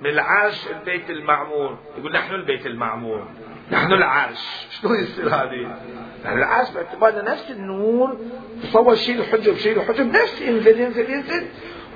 من 0.00 0.10
العرش 0.10 0.68
البيت 0.70 1.10
المعمور 1.10 1.78
يقول 1.98 2.12
نحن 2.12 2.34
البيت 2.34 2.66
المعمور 2.66 3.26
نحن 3.70 3.92
العرش. 3.92 4.66
شلون 4.70 5.00
يصير 5.00 5.28
هذه؟ 5.28 5.78
العرش 6.26 6.70
باعتبارنا 6.70 7.32
نفس 7.32 7.50
النور 7.50 8.18
تصور 8.62 8.94
شيء 8.94 9.20
الحجب 9.20 9.56
شيء 9.56 9.80
الحجب 9.80 10.06
نفس 10.16 10.42
ينزل 10.42 10.80
ينزل 10.80 11.10
ينزل 11.10 11.46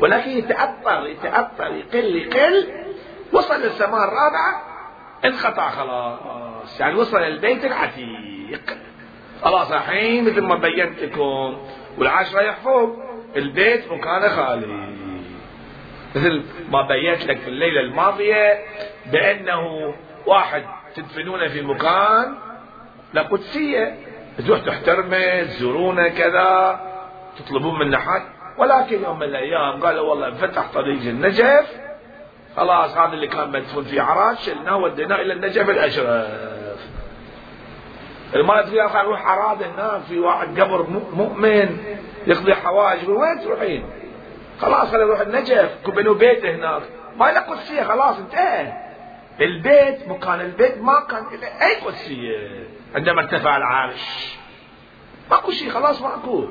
ولكن 0.00 0.30
يتأثر 0.30 1.06
يتأثر 1.06 1.74
يقل 1.74 2.16
يقل. 2.16 2.68
وصل 3.32 3.60
للسماء 3.60 4.04
الرابعة. 4.04 4.62
انقطع 5.24 5.70
خلاص. 5.70 6.80
يعني 6.80 6.94
وصل 6.94 7.18
البيت 7.18 7.64
العتيق. 7.64 8.78
خلاص 9.42 9.72
الحين 9.72 10.24
مثل 10.24 10.40
ما 10.40 10.54
بينت 10.54 10.98
لكم 11.02 11.56
والعرش 11.98 12.34
رايح 12.34 12.60
فوق. 12.60 12.98
البيت 13.36 13.92
مكانه 13.92 14.28
خالي. 14.28 15.01
مثل 16.14 16.42
ما 16.70 16.82
بينت 16.82 17.26
لك 17.26 17.38
في 17.38 17.48
الليلة 17.48 17.80
الماضية 17.80 18.58
بأنه 19.06 19.94
واحد 20.26 20.62
تدفنونه 20.94 21.48
في 21.48 21.62
مكان 21.62 22.34
لا 23.14 23.22
قدسية 23.22 23.96
تروح 24.46 24.60
تحترمه 24.60 25.42
تزورونه 25.42 26.08
كذا 26.08 26.80
تطلبون 27.38 27.78
منه 27.78 27.98
حد 27.98 28.22
ولكن 28.58 29.02
يوم 29.02 29.16
من 29.18 29.22
الأيام 29.22 29.80
قالوا 29.82 30.10
والله 30.10 30.28
انفتح 30.28 30.72
طريق 30.74 31.00
النجف. 31.02 31.66
خلاص 32.56 32.96
هذا 32.96 33.12
اللي 33.12 33.26
كان 33.26 33.50
مدفون 33.50 33.84
في 33.84 34.00
عراش 34.00 34.46
شلناه 34.46 34.76
وديناه 34.76 35.16
إلى 35.16 35.32
النجف 35.32 35.70
الأشرف. 35.70 36.88
المرأة 38.34 38.62
تقول 38.62 38.90
خلينا 38.90 39.02
نروح 39.02 39.26
عراد 39.26 39.62
هناك 39.62 40.02
في 40.02 40.18
واحد 40.18 40.60
قبر 40.60 40.82
مؤمن 41.12 41.76
يقضي 42.26 42.54
حوائج. 42.54 43.08
وين 43.08 43.40
تروحين؟ 43.44 43.84
خلاص 44.62 44.90
خلينا 44.90 45.06
نروح 45.06 45.20
النجف. 45.20 45.70
بنوا 45.86 46.14
بيته 46.14 46.54
هناك. 46.54 46.82
ما 47.16 47.24
له 47.24 47.40
قدسية 47.40 47.82
خلاص 47.82 48.18
انتهى. 48.18 48.72
البيت 49.40 50.08
مكان 50.08 50.40
البيت 50.40 50.78
ما 50.78 51.00
كان 51.00 51.24
له 51.40 51.66
أي 51.66 51.80
قدسية. 51.80 52.66
عندما 52.94 53.20
ارتفع 53.20 53.56
العرش. 53.56 54.36
ماكو 55.30 55.50
شيء 55.50 55.70
خلاص 55.70 56.02
ماكو. 56.02 56.44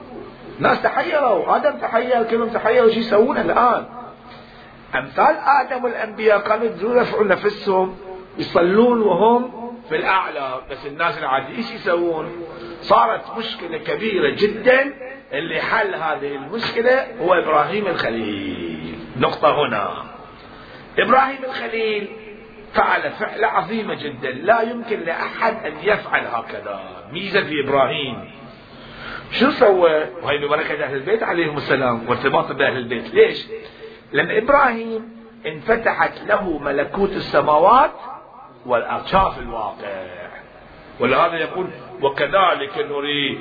ناس 0.60 0.82
تحيروا. 0.82 1.56
آدم 1.56 1.78
تحير 1.78 2.24
كلهم 2.24 2.50
تحيروا. 2.50 2.90
شو 2.90 3.00
يسوون 3.00 3.38
الآن؟ 3.38 3.86
أمثال 4.96 5.36
آدم 5.62 5.84
والأنبياء 5.84 6.40
كانوا 6.40 6.66
يرفعوا 6.66 7.24
نفسهم 7.24 7.98
يصلون 8.38 9.02
وهم 9.02 9.72
في 9.90 9.96
الأعلى. 9.96 10.62
بس 10.72 10.86
الناس 10.86 11.18
العادية 11.18 11.58
إيش 11.58 11.72
يسوون؟ 11.72 12.32
صارت 12.82 13.38
مشكلة 13.38 13.78
كبيرة 13.78 14.36
جدا. 14.36 14.94
اللي 15.34 15.62
حل 15.62 15.96
هذه 15.96 16.36
المشكلة 16.36 17.08
هو 17.22 17.34
إبراهيم 17.34 17.88
الخليل. 17.88 18.96
نقطة 19.18 19.68
هنا. 19.68 20.04
إبراهيم 21.00 21.44
الخليل 21.44 22.08
فعل 22.74 23.12
فعلة 23.12 23.48
عظيمة 23.48 23.94
جدا. 23.94 24.32
لا 24.32 24.62
يمكن 24.62 25.00
لأحد 25.00 25.66
أن 25.66 25.74
يفعل 25.84 26.28
هكذا. 26.28 26.80
ميزة 27.12 27.42
في 27.44 27.64
إبراهيم. 27.64 28.32
شو 29.32 29.52
سوى؟ 29.52 30.06
وهي 30.22 30.38
ببركة 30.38 30.84
أهل 30.84 30.96
البيت 30.96 31.24
عليهم 31.24 31.58
السلام 31.58 32.10
وارتباط 32.10 32.52
بأهل 32.52 32.78
البيت. 32.78 33.14
ليش؟ 33.14 33.48
لأن 34.12 34.32
إبراهيم 34.32 35.22
انفتحت 35.46 36.22
له 36.28 36.60
ملكوت 36.60 37.12
السماوات 37.12 37.92
والأرض 38.66 39.06
شاف 39.06 39.40
الواقع. 39.40 40.06
ولهذا 41.02 41.38
يقول 41.38 41.68
وكذلك 42.02 42.78
نري 42.78 43.38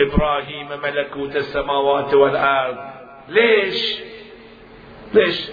إبراهيم 0.00 0.68
ملكوت 0.82 1.36
السماوات 1.36 2.14
والأرض. 2.14 2.76
ليش؟ 3.28 3.98
ليش؟ 5.14 5.50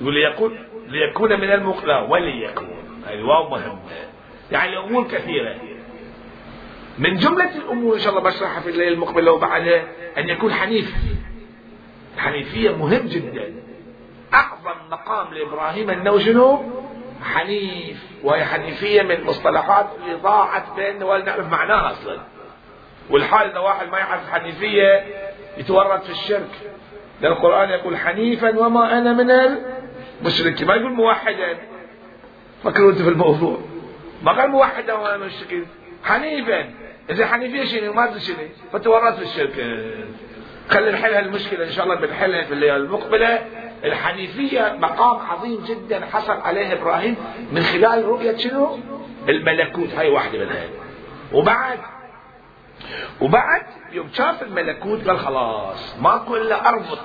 يقول 0.00 0.14
ليكون 0.14 0.58
ليكون 0.88 1.40
من 1.40 1.52
المقلى 1.52 2.06
وليكون. 2.08 3.02
هذه 3.06 3.22
واو 3.22 3.48
مهمة. 3.48 3.78
يعني 4.52 4.78
أمور 4.78 5.04
كثيرة. 5.04 5.54
من 6.98 7.16
جملة 7.16 7.56
الأمور 7.56 7.94
إن 7.94 8.00
شاء 8.00 8.10
الله 8.10 8.22
بشرحها 8.30 8.60
في 8.60 8.70
الليل 8.70 8.92
المقبل 8.92 9.24
لو 9.24 9.38
بعدها 9.38 9.84
أن 10.18 10.28
يكون 10.28 10.52
حنيف. 10.52 10.94
الحنيفية 12.14 12.76
مهم 12.76 13.06
جدا. 13.06 13.54
أعظم 14.34 14.90
مقام 14.90 15.34
لإبراهيم 15.34 15.90
أنه 15.90 16.18
شنو؟ 16.18 16.64
حنيف 17.24 18.04
وهي 18.22 18.44
حنيفية 18.44 19.02
من 19.02 19.24
مصطلحات 19.24 19.86
اللي 20.02 20.14
ضاعت 20.14 20.62
بيننا 20.76 21.04
ولا 21.04 21.24
نعرف 21.24 21.46
معناها 21.46 21.90
أصلا. 21.90 22.18
والحال 23.10 23.50
أن 23.50 23.56
واحد 23.56 23.88
ما 23.88 23.98
يعرف 23.98 24.30
حنيفية 24.30 25.04
يتورط 25.56 26.02
في 26.02 26.10
الشرك. 26.10 26.50
لأن 27.20 27.32
القرآن 27.32 27.70
يقول 27.70 27.96
حنيفا 27.96 28.58
وما 28.58 28.98
أنا 28.98 29.12
من 29.12 29.30
المشركين. 30.20 30.66
ما 30.66 30.74
يقول 30.74 30.92
موحدا. 30.92 31.58
فكروا 32.64 32.90
أنت 32.90 33.02
في 33.02 33.08
الموضوع. 33.08 33.58
ما 34.22 34.32
قال 34.32 34.50
موحدا 34.50 34.92
وأنا 34.92 35.16
من 35.16 35.22
المشركين. 35.22 35.66
حنيفا. 36.04 36.70
إذا 37.10 37.26
حنيفية 37.26 37.64
شنو؟ 37.64 37.92
ما 37.92 38.04
أدري 38.04 38.20
شنو. 38.20 38.36
فتورط 38.72 39.14
في 39.14 39.22
الشرك. 39.22 39.84
خلي 40.70 40.92
نحل 40.92 41.14
هالمشكلة 41.14 41.64
إن 41.64 41.70
شاء 41.70 41.84
الله 41.84 41.94
بنحلها 41.94 42.42
في 42.42 42.54
الليالي 42.54 42.76
المقبلة. 42.76 43.46
الحنيفية 43.84 44.76
مقام 44.78 45.18
عظيم 45.26 45.64
جدا 45.64 46.06
حصل 46.06 46.32
عليه 46.32 46.72
إبراهيم 46.72 47.16
من 47.52 47.62
خلال 47.62 48.04
رؤية 48.04 48.36
شنو؟ 48.36 48.78
الملكوت 49.28 49.94
هاي 49.94 50.10
واحدة 50.10 50.38
منها 50.38 50.68
وبعد 51.32 51.78
وبعد 53.20 53.62
يوم 53.92 54.08
شاف 54.12 54.42
الملكوت 54.42 55.08
قال 55.08 55.18
خلاص 55.18 55.96
ماكو 56.00 56.36
إلا 56.36 56.68
أربط 56.68 56.98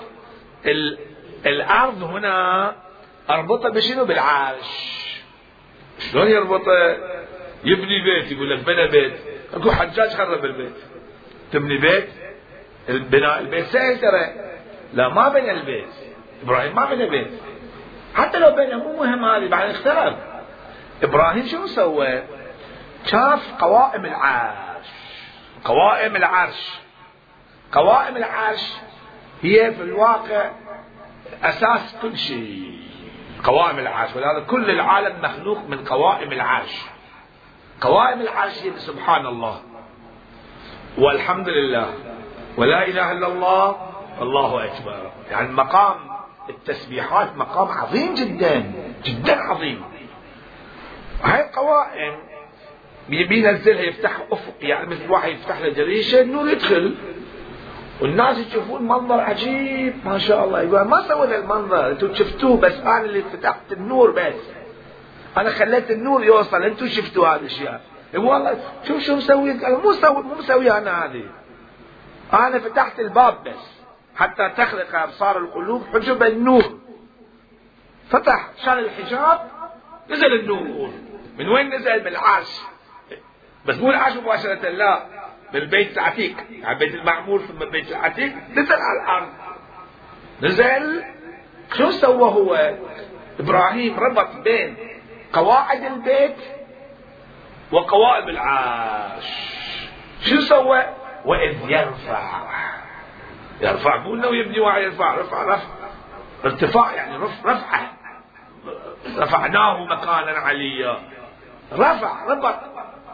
الأرض 1.46 2.04
هنا 2.04 2.76
أربطها 3.30 3.70
بشنو؟ 3.70 4.06
بالعرش. 4.06 5.00
شلون 6.00 6.28
يربطه؟ 6.28 6.98
يبني 7.64 8.04
بيت 8.04 8.32
يقول 8.32 8.50
لك 8.50 8.60
بنى 8.60 8.88
بيت. 8.88 9.14
أكو 9.54 9.72
حجاج 9.72 10.10
خرب 10.10 10.46
البيت. 10.46 10.76
تبني 11.52 11.78
بيت 11.78 12.10
البناء 12.90 13.40
البيت. 13.40 13.66
سهل 13.66 14.00
ترى 14.00 14.34
لا 14.94 15.10
ما 15.10 15.30
بنى 15.30 15.52
البيت. 15.52 16.09
إبراهيم 16.44 16.76
ما 16.76 16.86
بنى 16.86 17.10
بيت. 17.10 17.32
حتى 18.16 18.40
لو 18.40 18.52
بنى 18.52 18.76
مو 18.76 18.98
مهم 18.98 19.26
هذه 19.26 19.50
بعد 19.50 19.70
اختلف. 19.70 20.16
إبراهيم 21.04 21.46
شو 21.46 21.66
سوى؟ 21.66 22.24
شاف 23.06 23.54
قوائم 23.60 24.06
العرش. 24.06 24.88
قوائم 25.66 26.16
العرش. 26.16 26.80
قوائم 27.72 28.18
العرش 28.18 28.74
هي 29.42 29.72
في 29.72 29.82
الواقع 29.82 30.52
أساس 31.44 31.96
كل 32.02 32.18
شيء. 32.18 32.80
قوائم 33.44 33.80
العرش. 33.80 34.16
ولهذا 34.16 34.40
كل 34.40 34.70
العالم 34.70 35.22
مخلوق 35.22 35.60
من 35.68 35.86
قوائم 35.86 36.32
العرش. 36.32 36.82
قوائم 37.82 38.22
العرش 38.22 38.64
هي 38.64 38.72
سبحان 38.78 39.26
الله. 39.26 39.62
والحمد 40.98 41.50
لله. 41.50 41.94
ولا 42.58 42.88
إله 42.88 43.12
إلا 43.12 43.28
الله. 43.28 43.90
الله 44.22 44.66
أكبر. 44.66 45.12
يعني 45.32 45.52
مقام 45.52 46.09
التسبيحات 46.50 47.38
مقام 47.38 47.68
عظيم 47.68 48.14
جدا 48.14 48.72
جدا 49.04 49.36
عظيم. 49.42 49.82
هاي 51.24 51.46
القوائم 51.46 52.16
بينزلها 53.10 53.82
يفتح 53.82 54.20
أفق 54.32 54.54
يعني 54.62 54.90
مثل 54.90 55.12
واحد 55.12 55.32
يفتح 55.32 55.60
له 55.62 55.70
دريشه 55.70 56.22
النور 56.22 56.50
يدخل. 56.50 56.96
والناس 58.02 58.38
يشوفون 58.38 58.84
منظر 58.84 59.20
عجيب 59.20 59.94
ما 60.06 60.18
شاء 60.18 60.46
الله. 60.46 60.62
يقول 60.62 60.82
ما 60.82 61.08
سوينا 61.08 61.36
المنظر؟ 61.36 61.92
أنتم 61.92 62.14
شفتوه 62.14 62.58
بس 62.58 62.74
أنا 62.74 63.02
اللي 63.02 63.22
فتحت 63.22 63.72
النور 63.72 64.12
بس. 64.12 64.42
أنا 65.38 65.50
خليت 65.50 65.92
النور 65.92 66.24
يوصل 66.24 66.64
أنتم 66.64 66.88
شفتوا 66.88 67.28
هذه 67.28 67.40
الاشياء 67.40 67.82
والله 68.16 68.58
شوف 68.88 69.02
شو 69.02 69.16
مسوي 69.16 69.54
مو 69.54 69.94
مو 70.04 70.36
مسوي 70.40 70.72
أنا 70.72 71.06
هذه. 71.06 71.24
أنا 72.34 72.60
فتحت 72.60 73.00
الباب 73.00 73.44
بس. 73.44 73.79
حتى 74.20 74.50
تخلق 74.58 74.96
أبصار 74.96 75.38
القلوب 75.38 75.84
حجب 75.94 76.24
النور. 76.24 76.80
فتح 78.10 78.50
شال 78.66 78.86
الحجاب 78.86 79.52
نزل 80.10 80.34
النور. 80.34 80.94
من 81.38 81.50
وين 81.50 81.76
نزل؟ 81.76 82.00
من 82.00 82.08
بس 83.66 83.78
مو 83.78 83.90
العرش 83.90 84.18
مباشرة 84.18 84.70
لا. 84.70 85.06
بالبيت 85.54 85.98
العتيق. 85.98 86.36
يعني 86.50 86.80
بيت 86.80 86.96
المعمور 86.96 87.40
ثم 87.40 87.64
البيت 87.64 87.90
العتيق. 87.90 88.34
نزل 88.50 88.76
على 88.76 89.02
الأرض. 89.04 89.30
نزل. 90.42 91.04
شو 91.78 91.92
سوى 91.92 92.30
هو؟ 92.32 92.76
إبراهيم 93.40 94.00
ربط 94.00 94.36
بين 94.36 94.78
قواعد 95.34 95.84
البيت 95.84 96.38
وقوائم 97.72 98.30
العرش. 98.30 99.28
شو 100.22 100.40
سوى؟ 100.40 100.84
وإذ 101.26 101.70
يرفع. 101.70 102.79
يرفع 103.62 103.98
مو 103.98 104.16
انه 104.16 104.36
يبني 104.36 104.60
واحد 104.60 104.82
يرفع 104.82 105.16
رفع 105.16 105.44
رفع. 105.44 105.68
ارتفاع 106.46 106.94
يعني 106.94 107.18
رف 107.18 107.46
رفعه. 107.46 107.92
رفعناه 109.18 109.86
مكانا 109.86 110.32
عليا. 110.32 111.00
رفع 111.74 112.26
ربط 112.26 112.56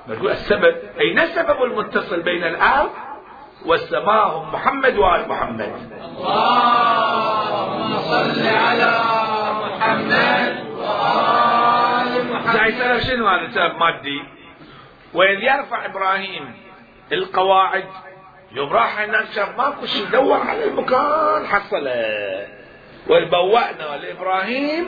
السبب 0.10 0.76
أين 1.00 1.20
السبب 1.20 1.64
المتصل 1.64 2.22
بين 2.22 2.44
الأرض 2.44 2.92
والسماء؟ 3.66 4.28
هم 4.28 4.54
محمد 4.54 4.98
وآل 4.98 5.30
محمد. 5.30 5.74
اللهم 6.20 7.98
صل 7.98 8.48
على 8.48 9.00
محمد 9.66 10.66
وآل 10.78 12.34
محمد. 12.34 12.98
شنو 12.98 13.28
هذا 13.28 13.50
سبب 13.50 13.76
مادي؟ 13.80 14.24
وإذ 15.14 15.40
يرفع 15.44 15.86
إبراهيم 15.86 16.54
القواعد؟ 17.12 17.88
يوم 18.56 18.74
راح 18.74 19.00
الناس 19.00 19.36
شاف 19.36 19.58
ماكو 19.58 19.86
شيء 19.86 20.06
دور 20.06 20.42
على 20.42 20.64
المكان 20.64 21.48
حصله 21.48 22.48
وبوأنا 23.10 23.98
لإبراهيم 23.98 24.88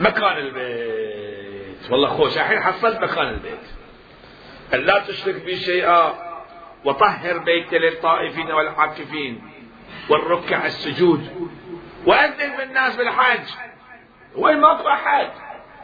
مكان 0.00 0.36
البيت. 0.36 1.90
والله 1.90 2.08
خوش 2.08 2.36
الحين 2.36 2.60
حصلت 2.60 3.00
مكان 3.00 3.28
البيت. 3.28 3.66
لا 4.72 4.98
تشرك 4.98 5.34
بي 5.34 5.56
شيئا 5.56 6.14
وطهر 6.84 7.38
بيتي 7.38 7.78
للطائفين 7.78 8.52
والعاكفين 8.52 9.42
والركع 10.08 10.66
السجود. 10.66 11.50
وأذن 12.06 12.56
بالناس 12.58 12.96
بالحج. 12.96 13.48
وين 14.36 14.60
ماكو 14.60 14.88
أحد؟ 14.88 15.30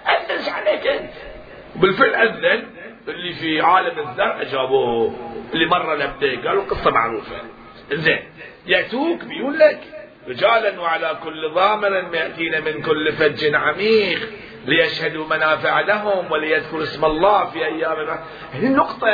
أذن 0.07 0.53
عليك 0.53 0.87
أنت. 0.87 1.13
وبالفعل 1.77 2.15
أذن. 2.15 2.78
اللي 3.09 3.33
في 3.33 3.61
عالم 3.61 3.99
الزرع 3.99 4.41
أجابوه 4.41 5.15
اللي 5.55 5.67
مرة 5.67 5.95
لبيك 5.95 6.47
قالوا 6.47 6.65
قصة 6.65 6.91
معروفة. 6.91 7.37
زين 7.93 8.23
يأتوك 8.67 9.25
بيقول 9.25 9.59
لك 9.59 9.81
رجالا 10.29 10.81
وعلى 10.81 11.19
كل 11.25 11.51
ضامر 11.55 11.93
يأتين 12.15 12.65
من 12.65 12.83
كل 12.83 13.13
فج 13.13 13.55
عميق 13.55 14.19
ليشهدوا 14.67 15.27
منافع 15.27 15.81
لهم 15.81 16.33
وليذكروا 16.33 16.83
اسم 16.83 17.05
الله 17.05 17.45
في 17.45 17.67
أيام 17.67 18.19
هذه 18.53 18.67
النقطة 18.67 19.09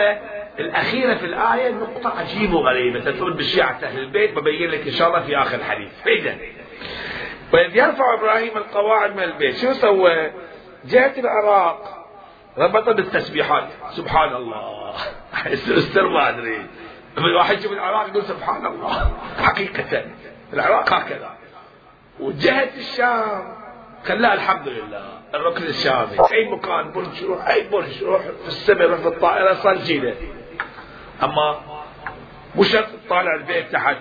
الأخيرة 0.58 1.14
في 1.14 1.26
الآية 1.26 1.70
نقطة 1.70 2.18
عجيبة 2.18 2.56
وغريبة. 2.56 3.00
تدخل 3.00 3.32
بشيعة 3.32 3.78
أهل 3.82 3.98
البيت 3.98 4.34
ببين 4.34 4.70
لك 4.70 4.86
إن 4.86 4.92
شاء 4.92 5.08
الله 5.08 5.20
في 5.20 5.36
آخر 5.36 5.58
الحديث 5.58 5.90
فإذا 6.04 6.36
وإذ 7.52 7.76
يرفع 7.76 8.14
إبراهيم 8.14 8.56
القواعد 8.56 9.16
من 9.16 9.22
البيت 9.22 9.56
شو 9.56 9.72
سوى؟ 9.72 10.30
جهة 10.84 11.14
العراق. 11.18 12.03
ربط 12.58 12.88
بالتسبيحات. 12.88 13.68
سبحان 13.90 14.34
الله 14.34 14.94
السر 15.46 16.08
ما 16.08 16.28
أدري. 16.28 16.66
الواحد 17.18 17.58
يشوف 17.58 17.72
العراق 17.72 18.08
يقول 18.08 18.22
سبحان 18.22 18.66
الله 18.66 19.12
حقيقة. 19.38 20.04
العراق 20.52 20.92
هكذا. 20.92 21.30
وجهة 22.20 22.76
الشام. 22.76 23.56
خلاها 24.04 24.34
الحمد 24.34 24.68
لله. 24.68 25.04
الركن 25.34 25.62
الشامي. 25.62 26.16
أي 26.32 26.50
مكان 26.50 26.92
برج 26.92 27.24
روح 27.24 27.48
أي 27.48 27.68
برج 27.68 28.04
روح 28.04 28.22
في 28.22 28.48
السماء 28.48 28.88
روح 28.88 29.00
في 29.00 29.08
الطائرة 29.08 29.54
صار 29.54 29.76
جيده 29.76 30.14
أما 31.22 31.60
مو 32.54 32.62
شرط 32.62 32.86
تطالع 33.06 33.34
البيت 33.34 33.72
تحت. 33.72 33.96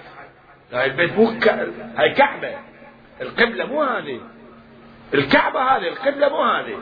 هاي 0.74 0.86
البيت 0.86 1.18
مو 1.18 1.40
ك... 1.40 1.48
هاي 1.98 2.14
كعبة. 2.14 2.58
القبلة 3.22 3.66
مو 3.66 3.84
هذه. 3.84 4.22
الكعبة 5.14 5.60
هذه 5.60 5.88
القبلة 5.88 6.30
مو 6.30 6.44
هذه. 6.44 6.78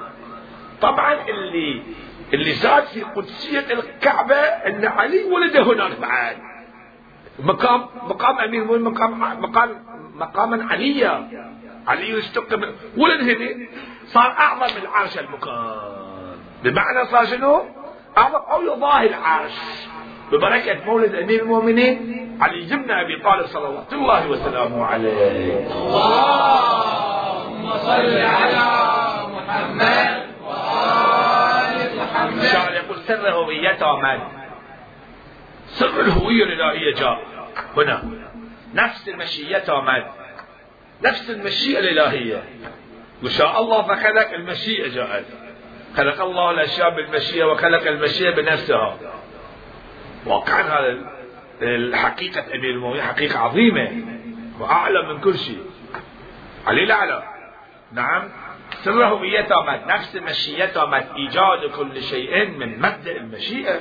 طبعا 0.82 1.13
اللي 1.30 1.82
اللي 2.34 2.52
زاد 2.52 2.84
في 2.84 3.02
قدسية 3.02 3.65
الكعبة 3.74 4.36
إن 4.36 4.86
علي 4.86 5.24
ولد 5.24 5.58
هناك 5.58 6.00
بعد 6.00 6.38
مقام 7.39 7.86
مقام 8.04 8.39
أمير 8.39 8.62
المؤمنين 8.62 8.84
مقام 8.84 9.41
مقام 9.41 9.70
مقاما 10.15 10.67
عليا. 10.72 11.30
علي 11.88 12.20
اشتق 12.20 12.60
ولد 12.98 13.22
هنا 13.30 13.67
صار 14.06 14.32
أعظم 14.32 14.76
من 14.76 14.82
العرش 14.82 15.17
المكان 15.20 15.82
بمعنى 16.63 17.06
صار 17.06 17.26
شنو؟ 17.26 17.63
أعظم 18.17 18.36
أو 18.52 18.62
يضاهي 18.62 19.08
العرش. 19.08 19.52
ببركة 20.32 20.86
مولد 20.86 21.15
أمير 21.15 21.41
المؤمنين 21.41 22.38
علي 22.41 22.62
بن 22.76 22.91
أبي 22.91 23.20
طالب 23.24 23.46
صلوات 23.46 23.94
الله 23.94 24.30
وسلامه 24.30 24.86
عليه. 24.86 25.67
اللهم 25.72 27.72
صل 27.78 28.17
على 28.17 28.63
محمد 29.36 30.21
وآل 32.42 32.50
محمد 32.50 32.54
شاعر 32.54 32.74
يقول 32.74 32.98
سر 33.00 33.30
هويته 33.30 33.98
من 34.00 34.20
سر 35.68 36.02
الهوية 36.02 36.44
الإلهية 36.44 36.94
جاء 36.94 37.22
هنا 37.78 38.04
نفس 38.74 39.10
المشية 39.10 39.64
من 39.68 40.04
نفس 41.04 41.30
المشيئة 41.30 41.80
الإلهية 41.80 42.44
وشاء 43.24 43.62
الله 43.62 43.82
فخلق 43.82 44.34
المشيئة 44.34 44.88
جاءت 44.88 45.26
خلق 45.98 46.22
الله 46.22 46.52
الأشياء 46.52 46.96
بالمشيئة 46.96 47.44
وخلق 47.44 47.88
المشيئة 47.88 48.36
بنفسها. 48.36 48.98
واقعا 50.26 50.62
هذا 50.62 50.98
الحقيقة 51.62 52.56
أمير 52.56 52.72
المؤمنين 52.72 53.02
حقيقة 53.02 53.40
عظيمة 53.40 53.92
وأعلى 54.60 55.14
من 55.14 55.22
كل 55.22 55.38
شيء 55.38 55.66
علي 56.68 56.84
الأعلى 56.84 57.24
نعم. 57.92 58.30
سر 58.84 59.06
هويته 59.06 59.56
مد 59.67 59.88
نفس 59.88 60.15
مشيته 60.15 60.86
مد 60.86 61.08
إيجاد 61.15 61.72
كل 61.78 62.02
شيء 62.02 62.48
من 62.48 62.80
مبدأ 62.80 63.17
المشيئة 63.17 63.80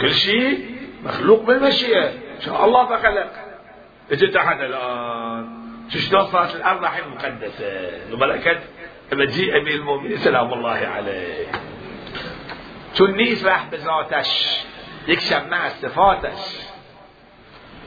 كل 0.00 0.10
شيء 0.10 0.70
مخلوق 1.04 1.42
بالمشيئة 1.42 2.28
شاء 2.40 2.64
الله 2.64 2.86
فخلق 2.86 3.32
اجت 4.12 4.36
احد 4.36 4.60
الان. 4.60 5.58
شلون 5.88 6.26
صارت 6.26 6.56
الأرض 6.56 6.84
الحين 6.84 7.08
مقدسه. 7.08 7.90
وملكت 8.12 8.60
مجيء 9.12 9.56
امير 9.58 9.74
المؤمنين 9.74 10.16
سلام 10.16 10.52
الله 10.52 10.70
عليه 10.70 11.46
راح 13.44 13.66
بذاتش 13.70 14.60
يكشف 15.08 15.46
مع 15.50 15.68
صفاتش. 15.68 16.58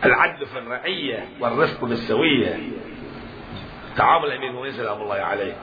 العدل 0.05 0.45
في 0.45 0.57
الرعية 0.57 1.27
والرفق 1.39 1.85
بالسوية 1.85 2.59
تعامل 3.97 4.31
امير 4.31 4.49
المؤمنين 4.49 4.73
سلام 4.73 5.01
الله 5.01 5.15
عليه. 5.15 5.53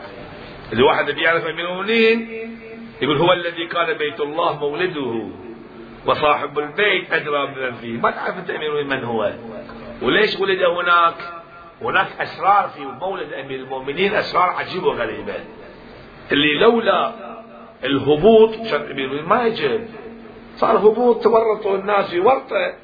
إذا 0.73 0.85
واحد 0.85 1.11
بيعرف 1.11 1.47
امير 1.47 1.71
المؤمنين 1.71 2.29
يقول 3.03 3.17
هو 3.19 3.33
الذي 3.33 3.67
كان 3.67 3.93
بيت 3.93 4.21
الله 4.21 4.59
مولده 4.59 5.29
وصاحب 6.07 6.59
البيت 6.59 7.13
أدرى 7.13 7.47
بمن 7.47 7.73
فيه 7.73 8.01
ما 8.01 8.11
تعرف 8.11 8.39
أنت 8.39 8.51
امير 8.51 8.79
المؤمنين 8.79 9.01
من 9.01 9.05
هو؟ 9.05 9.33
وليش 10.03 10.41
ولد 10.41 10.63
هناك؟ 10.63 11.15
هناك 11.83 12.07
أسرار 12.21 12.69
في 12.69 12.81
مولد 12.81 13.33
امير 13.33 13.59
المؤمنين 13.59 14.15
أسرار 14.15 14.51
عجيبة 14.51 14.87
وغريبة. 14.87 15.35
اللي 16.33 16.59
لولا 16.59 17.13
الهبوط 17.85 18.51
عشان 18.61 18.81
امير 18.81 19.05
المؤمنين 19.05 19.25
ما 19.25 19.47
يجب 19.47 19.89
صار 20.57 20.79
هبوط 20.79 21.23
تورطوا 21.25 21.77
الناس 21.77 22.11
في 22.11 22.21
ورطة. 22.21 22.75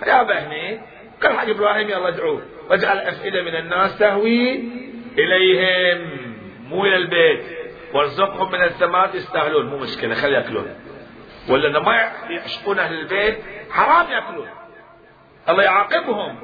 فيا 0.00 0.22
بهني 0.22 0.80
كل 1.22 1.28
حق 1.28 1.48
إبراهيم 1.48 1.88
يلا 1.88 2.08
ادعوه. 2.08 2.42
واجعل 2.70 2.98
أفئدة 2.98 3.42
من 3.42 3.54
الناس 3.54 3.98
تهوي 3.98 4.64
إليهم. 5.18 6.10
مو 6.68 6.84
إلى 6.84 6.96
البيت. 6.96 7.44
وارزقهم 7.94 8.52
من 8.52 8.62
الثمرات 8.62 9.14
يستاهلون 9.14 9.66
مو 9.66 9.78
مشكلة. 9.78 10.14
خلي 10.14 10.34
يأكلون. 10.34 10.74
ولا 11.48 11.80
ما 11.80 12.10
يعشقون 12.30 12.78
أهل 12.78 12.94
البيت 12.98 13.38
حرام 13.70 14.10
يأكلون. 14.10 14.48
الله 15.48 15.62
يعاقبهم. 15.62 16.38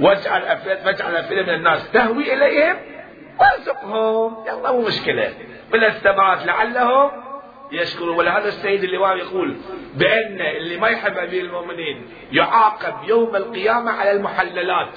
واجعل 0.00 0.42
افئده 0.42 0.86
واجعل 0.86 1.16
أفئدة 1.16 1.42
من 1.42 1.54
الناس 1.54 1.90
تهوي 1.90 2.34
إليهم. 2.34 2.76
وارزقهم. 3.40 4.44
يلا 4.46 4.72
مو 4.72 4.80
مشكلة. 4.80 5.34
من 5.74 5.84
الثمرات 5.84 6.46
لعلهم 6.46 7.21
يشكرون 7.72 8.16
ولهذا 8.16 8.48
السيد 8.48 8.84
اللواء 8.84 9.16
يقول 9.16 9.56
بأن 9.94 10.40
اللي 10.40 10.76
ما 10.76 10.88
يحب 10.88 11.16
أمير 11.16 11.44
المؤمنين 11.44 12.08
يعاقب 12.32 12.94
يوم 13.08 13.36
القيامة 13.36 13.92
على 13.92 14.10
المحللات. 14.10 14.94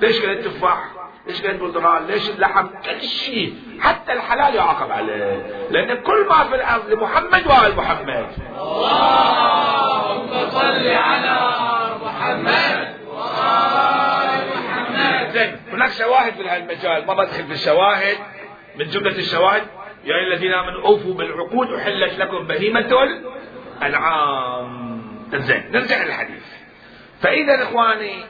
ليش 0.00 0.20
قال 0.20 0.30
التفاح؟ 0.30 0.84
ليش 1.26 1.42
قال 1.42 1.50
البرتقال 1.50 2.06
ليش 2.06 2.30
اللحم؟ 2.30 2.66
كل 2.66 3.00
شيء. 3.00 3.54
حتى 3.80 4.12
الحلال 4.12 4.54
يعاقب 4.54 4.92
عليه. 4.92 5.46
لأن 5.70 6.02
كل 6.02 6.26
ما 6.28 6.44
في 6.44 6.54
الأرض 6.54 6.90
لمحمد 6.90 7.46
وآل 7.46 7.76
محمد. 7.76 8.26
اللهم 8.58 10.50
صل 10.50 10.88
على 10.88 11.38
محمد 12.04 12.94
وآل 13.08 14.40
محمد. 14.56 15.58
هناك 15.72 15.90
شواهد 15.90 16.32
في 16.32 16.48
هالمجال. 16.48 17.06
ما 17.06 17.14
بدخل 17.14 17.44
في 17.44 17.52
الشواهد 17.52 18.16
من 18.76 18.88
جملة 18.88 19.18
الشواهد. 19.18 19.62
يا 20.04 20.14
أيها 20.14 20.26
الذين 20.26 20.52
آمنوا 20.52 20.82
أوفوا 20.82 21.14
بالعقود 21.14 21.72
أحلت 21.72 22.18
لكم 22.18 22.46
بهيمة 22.46 22.92
الأنعام 23.82 25.02
زين 25.34 25.70
نرجع 25.72 26.04
للحديث. 26.04 26.46
فإذا 27.20 27.62
إخواني 27.62 28.24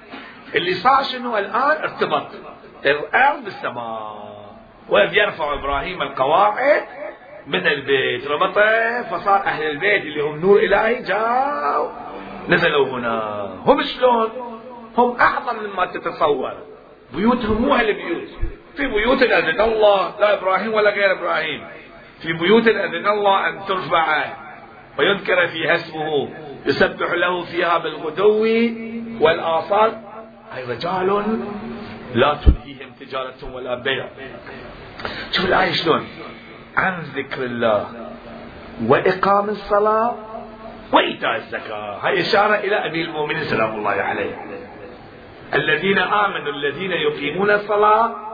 اللي 0.54 0.74
صار 0.74 1.02
شنو 1.02 1.38
الآن؟ 1.38 1.82
ارتبط. 1.82 2.26
الأرض 2.86 3.44
بالسماء 3.44 4.28
وإذ 4.88 5.14
يرفع 5.14 5.54
إبراهيم 5.54 6.02
القواعد 6.02 6.82
من 7.46 7.66
البيت 7.66 8.26
ربطه 8.26 9.02
فصار 9.02 9.36
أهل 9.36 9.70
البيت 9.70 10.02
اللي 10.02 10.20
هم 10.20 10.40
نور 10.40 10.58
إلهي 10.58 11.02
جاءوا. 11.02 11.90
نزلوا 12.48 12.86
هنا. 12.86 13.44
هم 13.66 13.82
شلون؟ 13.82 14.30
هم 14.96 15.16
أعظم 15.20 15.56
مما 15.56 15.86
تتصور. 15.86 16.52
بيوتهم 17.14 17.62
مو 17.62 17.74
هالبيوت 17.74 18.28
في 18.78 18.86
بيوت 18.86 19.22
أذن 19.22 19.60
الله 19.60 20.20
لا 20.20 20.34
إبراهيم 20.34 20.74
ولا 20.74 20.90
غير 20.90 21.12
إبراهيم. 21.12 21.66
في 22.20 22.32
بيوت 22.32 22.68
أذن 22.68 23.06
الله 23.06 23.48
أن 23.48 23.64
ترفع 23.64 24.24
ويذكر 24.98 25.46
فيها 25.46 25.74
اسمه. 25.74 26.28
يسبح 26.66 27.10
له 27.12 27.42
فيها 27.42 27.78
بالغدو 27.78 28.46
والآصال. 29.20 29.98
أي 30.56 30.64
رجال 30.64 31.40
لا 32.14 32.34
تلهيهم 32.34 32.90
تجارة 33.00 33.54
ولا 33.54 33.74
بيع. 33.74 34.08
شوف 35.30 35.44
الآية 35.46 35.72
شلون؟ 35.72 36.06
عن 36.76 37.02
ذكر 37.02 37.42
الله 37.42 37.86
وإقام 38.86 39.48
الصلاة 39.48 40.16
وإيتاء 40.92 41.36
الزكاة. 41.36 41.98
هاي 42.02 42.20
إشارة 42.20 42.54
إلى 42.54 42.76
أبي 42.86 43.02
المؤمنين 43.02 43.42
سلام 43.42 43.74
الله 43.74 43.90
عليه. 43.90 44.34
الذين 45.54 45.98
آمنوا 45.98 46.52
الذين 46.52 46.90
يقيمون 46.90 47.50
الصلاة 47.50 48.27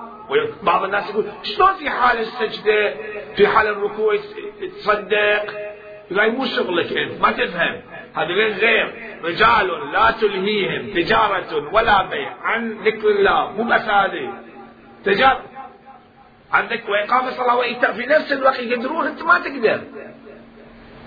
بعض 0.63 0.85
الناس 0.85 1.11
يقول 1.11 1.25
شلون 1.43 1.75
في 1.75 1.91
حال 1.91 2.19
السجدة؟ 2.19 2.95
في 3.37 3.49
حال 3.49 3.67
الركوع 3.67 4.17
تصدق 4.77 5.75
يقول 6.11 6.33
مو 6.33 6.45
شغلك 6.45 6.93
أنت 6.93 7.21
ما 7.21 7.33
تفهم. 7.33 7.81
هذول 8.15 8.53
غير 8.53 8.95
رجال 9.25 9.93
لا 9.93 10.11
تلهيهم. 10.11 10.95
تجارة 10.95 11.75
ولا 11.75 12.03
بيع. 12.03 12.37
عن 12.43 12.73
ذكر 12.73 13.09
الله. 13.09 13.53
مو 13.53 13.65
بس 13.65 13.81
هذه. 13.81 14.33
تجارة 15.05 15.43
عن 16.53 16.67
ذكر 16.67 16.91
وإقام 16.91 17.29
الصلاة 17.29 17.57
وإيتاء. 17.57 17.93
في 17.93 18.07
نفس 18.07 18.33
الوقت 18.33 18.59
يقدرون. 18.59 19.07
أنت 19.07 19.23
ما 19.23 19.39
تقدر. 19.39 19.81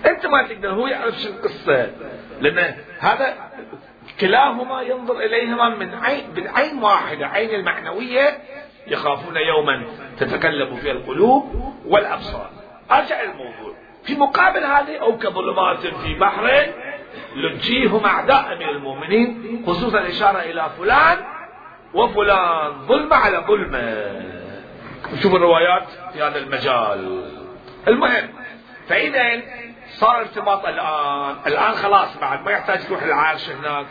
أنت 0.06 0.26
ما 0.26 0.42
تقدر. 0.42 0.68
هو 0.68 0.86
يعرف 0.86 1.14
شو 1.18 1.28
القصة. 1.28 1.90
لأن 2.40 2.74
هذا 2.98 3.50
كلاهما 4.20 4.82
ينظر 4.82 5.20
إليهما 5.20 5.68
من 5.68 5.94
عين 5.94 6.24
من 6.36 6.48
عين 6.48 6.82
واحدة. 6.82 7.26
عين 7.26 7.54
المعنوية 7.54 8.38
يخافون 8.88 9.36
يوما 9.36 9.82
تتكلم 10.18 10.76
فيها 10.76 10.92
القلوب 10.92 11.74
والأبصار. 11.86 12.50
أرجع 12.90 13.22
الموضوع. 13.22 13.74
في 14.04 14.14
مقابل 14.14 14.64
هذه 14.64 14.96
أو 15.00 15.18
كظلمات 15.18 15.86
في 15.86 16.14
بحر 16.14 16.66
لجيهم 17.36 18.04
أعداء 18.04 18.56
من 18.56 18.68
المؤمنين 18.68 19.62
خصوصا 19.66 20.08
إشارة 20.08 20.38
إلى 20.38 20.66
فلان 20.78 21.18
وفلان. 21.94 22.72
ظلم 22.86 23.14
على 23.14 23.44
ظلمة. 23.48 24.22
شوف 25.22 25.34
الروايات 25.34 25.88
في 26.12 26.22
هذا 26.22 26.38
المجال. 26.38 27.22
المهم 27.88 28.28
فإذا 28.88 29.42
صار 29.88 30.18
ارتباط 30.18 30.66
الآن. 30.66 31.36
الآن 31.46 31.72
خلاص 31.72 32.18
بعد 32.20 32.44
ما 32.44 32.50
يحتاج 32.50 32.86
تروح 32.86 33.02
العرش 33.02 33.50
هناك 33.50 33.86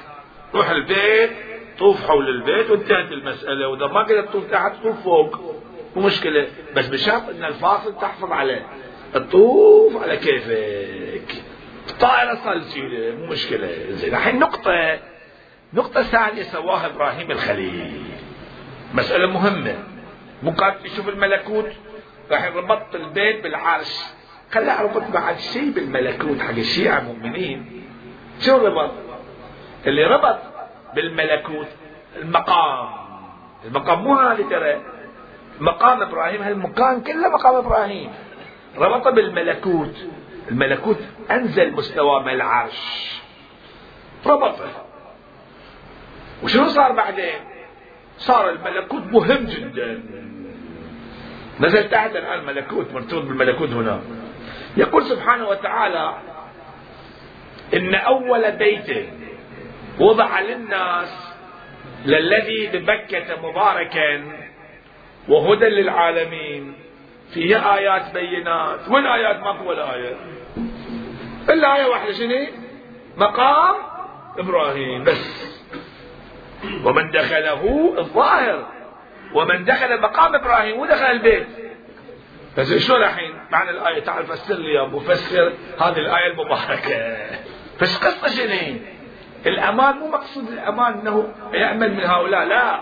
روح 0.55 0.69
البيت. 0.69 1.31
طوف 1.80 2.08
حول 2.08 2.30
البيت 2.30 2.72
وانتهت 2.72 3.12
المسألة 3.12 3.68
وإذا 3.68 3.88
ما 3.88 4.04
قدرت 4.04 4.30
تطوف 4.30 4.52
تحت 4.52 4.72
طوف 4.84 5.04
فوق. 5.04 5.42
مو 5.96 6.02
مشكلة. 6.02 6.48
بس 6.76 6.88
بشرط 6.88 7.30
أن 7.30 7.44
الفاصل 7.44 7.96
تحفظ 8.00 8.32
عليه. 8.32 8.66
الطوف 9.16 10.04
على 10.04 10.18
كيفك. 10.18 11.44
الطائرة 11.90 12.36
صار 12.44 12.60
تشيله 12.60 13.16
مو 13.16 13.26
مشكلة. 13.26 13.70
زين 13.90 14.16
الحين 14.16 14.40
نقطة 14.40 15.00
نقطة 15.74 16.02
ثانية 16.02 16.42
سواها 16.42 16.86
إبراهيم 16.86 17.32
الخليل. 17.32 18.04
مسألة 18.94 19.28
مهمة. 19.28 19.76
مو 20.44 20.52
قاعد 20.52 20.84
تشوف 20.84 21.10
الملكوت؟ 21.10 21.72
راح 22.32 22.56
ربطت 22.56 22.96
البيت 22.96 23.44
بالعرش. 23.44 24.00
خلى 24.52 24.78
ربط 24.82 25.12
بعد 25.13 25.40
شيء 25.40 25.72
بالملكوت 25.72 26.40
حق 26.40 26.50
الشيعة 26.50 27.00
مؤمنين 27.00 27.84
شو 28.40 28.58
ربط؟ 28.58 28.92
اللي 29.88 30.04
ربط 30.04 30.40
بالملكوت 30.95 31.67
المقام. 32.15 32.89
المقام 33.65 34.04
مو 34.04 34.15
هذا 34.15 34.43
ترى. 34.50 34.82
مقام 35.60 36.02
إبراهيم 36.02 36.41
هالمكان 36.41 37.02
كله 37.02 37.30
مقام 37.30 37.56
إبراهيم؟ 37.56 38.12
ربط 38.78 39.08
بالملكوت. 39.08 40.08
الملكوت 40.52 41.00
أنزل 41.32 41.71
مستوى 41.71 42.23
من 42.23 42.30
العرش. 42.30 43.12
ربطه. 44.26 44.69
وشنو 46.43 46.67
صار 46.67 46.91
بعدين؟ 46.91 47.39
صار 48.17 48.50
الملكوت 48.50 49.04
مهم 49.12 49.45
جدا. 49.45 50.04
نزل 51.60 51.89
تحت 51.89 52.15
الان 52.15 52.45
ملكوت 52.45 52.93
مرتبط 52.93 53.23
بالملكوت 53.23 53.69
هنا. 53.69 54.02
يقول 54.78 55.04
سبحانه 55.04 55.47
وتعالى 55.47 56.13
إن 57.73 57.95
أول 57.95 58.52
بيت 58.52 59.10
وضع 59.99 60.39
للناس 60.39 61.33
للذي 62.05 62.67
ببكة 62.73 63.41
مباركا 63.49 64.23
وهدى 65.29 65.65
للعالمين. 65.65 66.73
فيه 67.33 67.75
آيات 67.75 68.13
بينات. 68.13 68.79
وين 68.89 69.05
آيات؟ 69.05 69.39
ماكو 69.39 69.69
ولا 69.69 69.93
آية. 69.95 70.15
إلا 71.49 71.75
آية 71.75 71.86
واحدة. 71.86 72.12
شنو؟ 72.12 72.45
مقام 73.17 73.75
إبراهيم. 74.38 75.03
بس. 75.03 75.57
ومن 76.83 77.12
دخله 77.12 77.93
الظاهر. 77.97 78.67
ومن 79.33 79.65
دخل 79.65 80.01
مقام 80.01 80.36
إبراهيم. 80.36 80.79
ودخل 80.79 81.05
البيت. 81.05 81.47
بس 82.57 82.73
شو 82.73 82.95
الحين؟ 82.95 83.33
معنى 83.51 83.69
الآية. 83.69 83.99
تعال 83.99 84.25
فسر 84.25 84.55
لي 84.55 84.73
يا 84.73 84.83
مفسر 84.83 85.53
هذه 85.79 85.99
الآية 85.99 86.31
المباركة. 86.31 87.17
بس 87.81 87.97
قصة 87.97 88.27
شنو؟ 88.27 88.79
الأمان 89.45 89.97
مو 89.97 90.08
مقصود 90.08 90.47
الأمان 90.47 90.93
أنه 90.93 91.34
يأمن 91.54 91.97
من 91.97 92.04
هؤلاء 92.04 92.43
لا. 92.45 92.80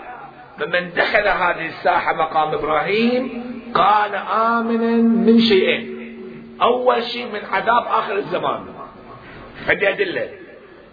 فمن 0.58 0.90
دخل 0.96 1.28
هذه 1.28 1.66
الساحة 1.66 2.14
مقام 2.14 2.54
إبراهيم 2.54 3.42
كان 3.74 4.14
آمنا 4.14 4.96
من 5.02 5.40
شيئين. 5.40 5.96
أول 6.62 7.02
شيء 7.02 7.26
من 7.32 7.40
عذاب 7.52 7.86
آخر 7.86 8.16
الزمان. 8.16 8.66
عندي 9.68 9.88
أدلة 9.88 10.28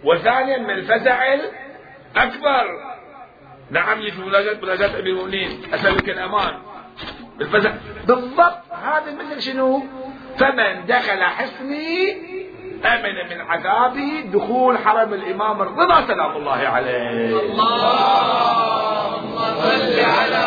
وثانيا 0.04 0.58
من 0.58 0.70
الفزع 0.70 1.34
الأكبر. 1.34 2.66
نعم 3.70 4.00
يجي 4.00 4.22
مناجاة 4.22 4.56
مناجاة 4.62 5.00
أمير 5.00 5.06
المؤمنين. 5.06 5.62
أسألك 5.74 6.08
الأمان. 6.10 6.54
بالفزع. 7.38 7.72
بالضبط. 8.06 8.72
هذا 8.84 9.14
مثل 9.14 9.42
شنو؟ 9.42 9.82
فمن 10.38 10.86
دخل 10.86 11.22
حصني 11.22 12.16
أمن 12.86 13.30
من 13.30 13.40
عذابي 13.40 14.22
دخول 14.22 14.78
حرم 14.78 15.14
الإمام 15.14 15.62
الرضا 15.62 16.06
سلام 16.06 16.36
الله 16.36 16.68
عليه. 16.68 17.40
اللهم 17.40 19.36
صل 19.38 20.00
على 20.00 20.44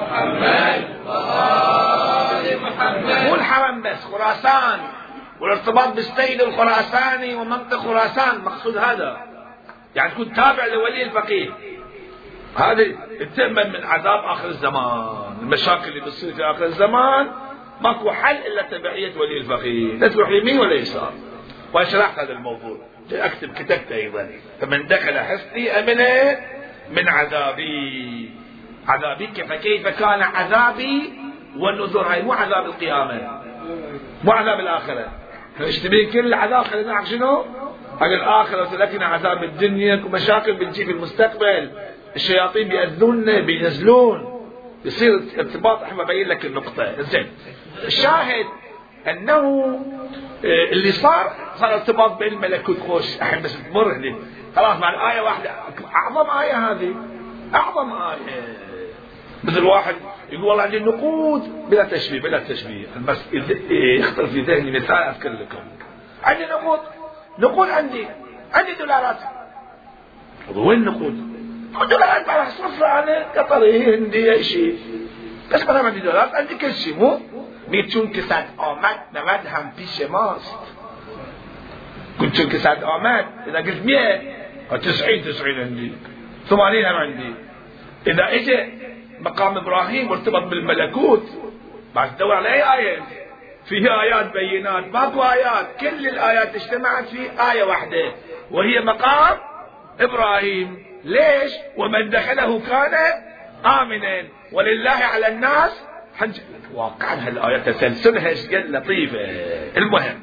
محمد 0.00 0.84
وآل 1.06 2.62
محمد 2.62 3.28
مو 3.28 3.34
الحرم 3.34 3.82
بس 3.82 4.04
خراسان. 4.04 4.80
والارتباط 5.40 5.88
بالسيد 5.94 6.40
الخراساني 6.40 7.34
ومنطق 7.34 7.76
خراسان 7.76 8.44
مقصود 8.44 8.76
هذا. 8.76 9.16
يعني 9.94 10.10
تكون 10.10 10.32
تابع 10.32 10.66
لولي 10.66 11.02
الفقيه. 11.02 11.50
هذه 12.56 12.96
تأمن 13.36 13.72
من 13.72 13.84
عذاب 13.84 14.24
آخر 14.24 14.48
الزمان 14.48 15.36
المشاكل 15.42 15.88
اللي 15.88 16.00
بتصير 16.00 16.34
في 16.34 16.44
آخر 16.44 16.64
الزمان. 16.64 17.30
ماكو 17.80 18.10
حل 18.10 18.36
إلا 18.36 18.62
تبعية 18.62 19.18
ولي 19.18 19.38
الفقيه 19.40 19.92
لا 19.98 20.08
تروح 20.08 20.30
يمين 20.30 20.58
ولا 20.58 20.74
يسار. 20.74 21.12
وشرحت 21.74 22.18
هذا 22.18 22.32
الموضوع؟ 22.32 22.78
أكتب 23.12 23.52
كتبت 23.52 23.92
أيضا. 23.92 24.30
فمن 24.60 24.86
دخل 24.86 25.18
حصني 25.18 25.70
أمن 25.70 26.36
من 26.90 27.08
عذابي. 27.08 28.30
عذابي 28.88 29.26
فكيف 29.26 29.88
كان 29.88 30.22
عذابي 30.22 31.12
والنذر 31.56 32.02
هاي؟ 32.02 32.22
مو 32.22 32.32
عذاب 32.32 32.66
القيامة. 32.66 33.42
مو 34.24 34.32
عذاب 34.32 34.60
الآخرة. 34.60 35.12
اشتبين 35.60 36.10
كل 36.10 36.26
العذاب 36.26 36.64
خلينا 36.64 36.92
نعرف 36.92 37.08
شنو؟ 37.08 37.44
هذا 38.00 38.14
الآخرة 38.14 38.62
وتركنا 38.62 39.06
عذاب 39.06 39.44
الدنيا 39.44 40.04
ومشاكل 40.04 40.52
بتجي 40.52 40.84
في 40.84 40.92
المستقبل. 40.92 41.70
الشياطين 42.16 42.68
بيأذونا 42.68 43.40
بينزلون. 43.40 44.42
يصير 44.84 45.20
ارتباط 45.38 45.82
إحنا 45.82 46.02
ببين 46.04 46.28
لك 46.28 46.46
النقطة. 46.46 47.02
زين. 47.02 47.26
الشاهد 47.84 48.46
أنه 49.08 49.64
آه، 50.44 50.72
اللي 50.72 50.92
صار 50.92 51.32
صار 51.56 51.74
ارتباط 51.74 52.18
بين 52.18 52.32
الملكوت 52.32 52.78
خوش 52.78 53.16
الحين 53.16 53.42
بس 53.42 53.58
تمر 53.62 54.14
خلاص 54.56 54.80
مع 54.80 54.90
الآية 54.90 55.20
واحدة. 55.20 55.50
أعظم 55.94 56.30
آية 56.30 56.70
هذه. 56.70 56.94
أعظم 57.54 57.92
آية. 57.92 58.56
مثل 59.44 59.64
واحد 59.64 59.94
يقول 60.30 60.44
والله 60.44 60.62
عندي 60.62 60.78
نقود 60.78 61.68
بلا 61.70 61.84
تشبيه 61.84 62.20
بلا 62.20 62.38
تشبيه. 62.38 62.86
بس 63.06 63.24
يخطر 63.70 64.26
في 64.26 64.40
ذهني 64.40 64.70
مثال 64.70 64.96
أذكر 64.96 65.28
لكم. 65.28 65.58
عندي 66.24 66.44
نقود 66.44 66.80
نقود 67.38 67.68
عندي. 67.68 68.06
عندي 68.54 68.74
دولارات. 68.74 69.18
وين 70.54 70.84
نقود؟ 70.84 71.36
دولارات 71.90 72.28
راح 72.28 72.46
اصرفها 72.46 73.02
أنا 73.02 73.42
قطري 73.42 73.96
هندي 73.96 74.32
أي 74.32 74.44
شيء. 74.44 74.78
بس 75.52 75.66
ما 75.66 75.78
عندي 75.78 76.00
دولارات 76.00 76.34
عندي 76.34 76.54
كل 76.54 76.72
شيء 76.72 76.96
مو 76.96 77.20
چون 77.68 78.12
که 78.12 78.20
صد 78.22 78.44
آمد 78.56 78.98
نود 79.14 79.46
هم 79.46 79.72
پیش 79.76 80.02
ماست 80.10 80.58
چون 82.18 82.48
که 82.48 82.58
صد 82.58 82.84
آمد 82.84 83.24
اذا 83.46 83.58
قلت 83.58 83.82
مئة 83.84 84.78
تسعين 84.78 85.24
تسعين 85.24 85.60
عندي 85.60 85.92
ثمانين 86.48 86.84
هم 86.84 86.94
عندي 86.94 87.34
اذا 88.06 88.28
اجى 88.28 88.72
مقام 89.20 89.56
إبراهيم 89.56 90.08
مرتبط 90.08 90.42
بالملكوت 90.42 91.28
بعد 91.94 92.16
تدور 92.16 92.34
على 92.34 92.48
اي 92.48 92.78
إيه 92.78 93.00
فيه 93.64 94.00
ايات 94.02 94.32
بينات 94.32 94.84
ماكو 94.92 95.22
ايات 95.22 95.66
كل 95.80 96.08
الايات 96.08 96.54
اجتمعت 96.54 97.04
في 97.04 97.30
إيه 97.52 97.62
واحدة 97.62 98.12
وهي 98.50 98.80
مقام 98.80 99.38
إبراهيم 100.00 100.86
ليش 101.04 101.52
ومن 101.76 102.10
دخله 102.10 102.60
كان 102.60 102.94
امنا 103.64 104.24
ولله 104.52 104.90
على 105.14 105.28
الناس 105.28 105.85
حج 106.16 106.40
واقعا 106.74 107.14
هالايه 107.14 107.58
تسلسلها 107.58 108.28
إيش 108.28 108.46
قد 108.46 108.70
لطيفة. 108.70 109.18
المهم 109.76 110.22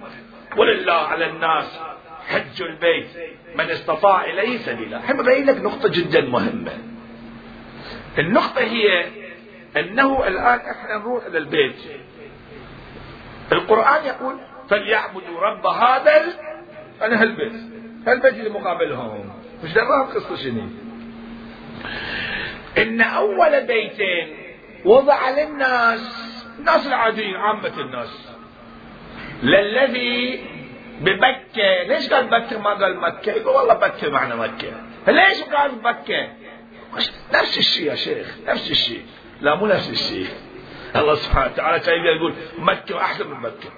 ولله 0.57 0.93
على 0.93 1.25
الناس 1.29 1.79
حج 2.27 2.61
البيت. 2.61 3.07
من 3.55 3.69
استطاع 3.69 4.25
إليه 4.25 4.57
سبيلا. 4.57 4.97
احب 4.97 5.19
ابين 5.19 5.45
لك 5.45 5.57
نقطة 5.57 5.89
جدا 5.89 6.21
مهمة. 6.21 6.71
النقطة 8.19 8.61
هي 8.61 9.05
أنه 9.77 10.27
الآن 10.27 10.59
إحنا 10.59 10.97
نروح 10.97 11.25
إلى 11.25 11.37
البيت. 11.37 11.75
القرآن 13.51 14.05
يقول 14.05 14.39
فليعبدوا 14.69 15.39
رب 15.39 15.67
هذا 15.67 16.23
أنا 17.01 17.21
هالبيت. 17.21 17.53
هالبيت 18.07 18.33
اللي 18.33 18.49
مقابلهم. 18.49 19.33
مش 19.63 19.73
دراهم 19.73 20.07
قصة 20.07 20.35
شنو؟ 20.35 20.61
إن 22.77 23.01
أول 23.01 23.65
بيت 23.65 23.99
وضع 24.85 25.29
للناس 25.29 26.33
الناس 26.59 26.87
العاديين 26.87 27.35
عامة 27.35 27.79
الناس 27.79 28.29
للذي 29.43 30.43
ببكة 31.01 31.83
ليش 31.87 32.09
قال 32.09 32.27
بكة 32.27 32.59
ما 32.59 32.73
قال 32.73 32.99
مكة؟ 32.99 33.31
يقول 33.31 33.55
والله 33.55 33.73
بكة 33.73 34.09
معنى 34.09 34.35
مكة. 34.35 34.71
ليش 35.07 35.43
قال 35.43 35.71
بكة 35.71 36.27
نفس 37.33 37.57
الشيء 37.57 37.87
يا 37.89 37.95
شيخ 37.95 38.37
نفس 38.47 38.71
الشيء. 38.71 39.05
لا 39.41 39.55
مو 39.55 39.67
نفس 39.67 39.89
الشيء. 39.89 40.27
الله 40.95 41.15
سبحانه 41.15 41.51
وتعالى 41.53 41.79
كان 41.79 42.05
يقول 42.05 42.33
مكة 42.57 43.01
أحسن 43.01 43.27
من 43.27 43.39
مكة. 43.39 43.69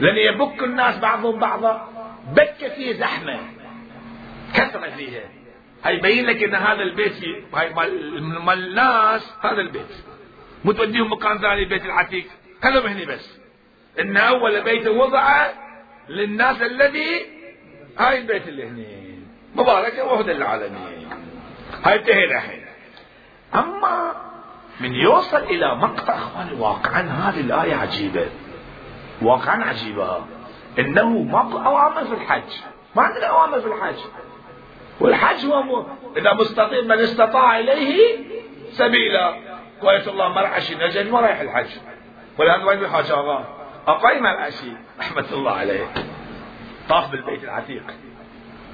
لأن 0.00 0.16
يبك 0.16 0.62
الناس 0.62 0.98
بعضهم 0.98 1.38
بعضا 1.38 1.88
بكة 2.32 2.68
فيه 2.68 2.92
زحمة 2.92 3.40
كثرة 4.54 4.90
فيها. 4.96 5.22
هاي 5.84 5.94
يبين 5.96 6.26
لك 6.26 6.42
إن 6.42 6.54
هذا 6.54 6.82
البيت 6.82 7.24
هاي 7.54 7.74
مال 7.74 8.52
الناس 8.52 9.32
هذا 9.40 9.60
البيت. 9.60 10.04
مو 10.64 10.72
توديهم 10.72 11.12
مكان 11.12 11.38
ثاني 11.38 11.62
البيت 11.62 11.84
العتيق. 11.84 12.26
خلهم 12.62 12.86
هنا 12.86 13.04
بس. 13.04 13.40
إن 14.00 14.16
أول 14.16 14.60
بيت 14.60 14.86
وضع 14.86 15.46
للناس 16.08 16.62
الذي 16.62 17.26
هاي 17.98 18.18
البيت 18.18 18.48
اللي 18.48 18.68
هنا 18.68 18.84
مبارك 19.54 19.98
وهدى 19.98 20.32
للعالمين. 20.32 21.08
هاي 21.84 21.98
انتهينا 21.98 22.36
الحين 22.36 22.64
أما 23.54 24.12
من 24.80 24.94
يوصل 24.94 25.42
إلى 25.42 25.74
مقطع 25.74 26.14
أخواني 26.14 26.60
واقعا 26.60 27.00
هذه 27.02 27.40
الآية 27.40 27.74
عجيبة. 27.74 28.26
واقعا 29.22 29.64
عجيبة. 29.64 30.24
إنه 30.78 31.08
ماكو 31.08 31.58
أوامر 31.58 32.04
في 32.04 32.14
الحج. 32.14 32.52
ما 32.96 33.02
عندنا 33.02 33.26
أوامر 33.26 33.60
في 33.60 33.66
الحج. 33.66 33.98
والحج 35.00 35.46
هو. 35.46 35.86
إذا 36.16 36.32
مستطيع 36.32 36.80
من 36.80 36.92
استطاع 36.92 37.58
إليه 37.58 38.18
سبيلا. 38.70 39.34
كويس 39.80 40.08
الله 40.08 40.28
مرعشي 40.28 40.74
نجد 40.74 41.10
ما 41.10 41.20
رايح 41.20 41.40
الحج. 41.40 41.70
والآن 42.38 42.62
وين 42.62 42.78
الحاج 42.78 43.10
الله 43.10 43.44
أقاي 43.86 44.20
مرعشي 44.20 44.72
رحمة 44.98 45.24
الله 45.32 45.52
عليه. 45.52 45.86
طاف 46.88 47.10
بالبيت 47.10 47.44
العتيق. 47.44 47.82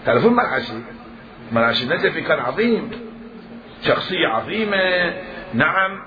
تعرفون 0.06 0.35
مرعشي 0.35 0.72
مرعشي 1.52 1.85
النجفي 1.85 2.20
كان 2.20 2.38
عظيم. 2.38 2.90
شخصية 3.83 4.26
عظيمة. 4.26 5.14
نعم. 5.54 6.02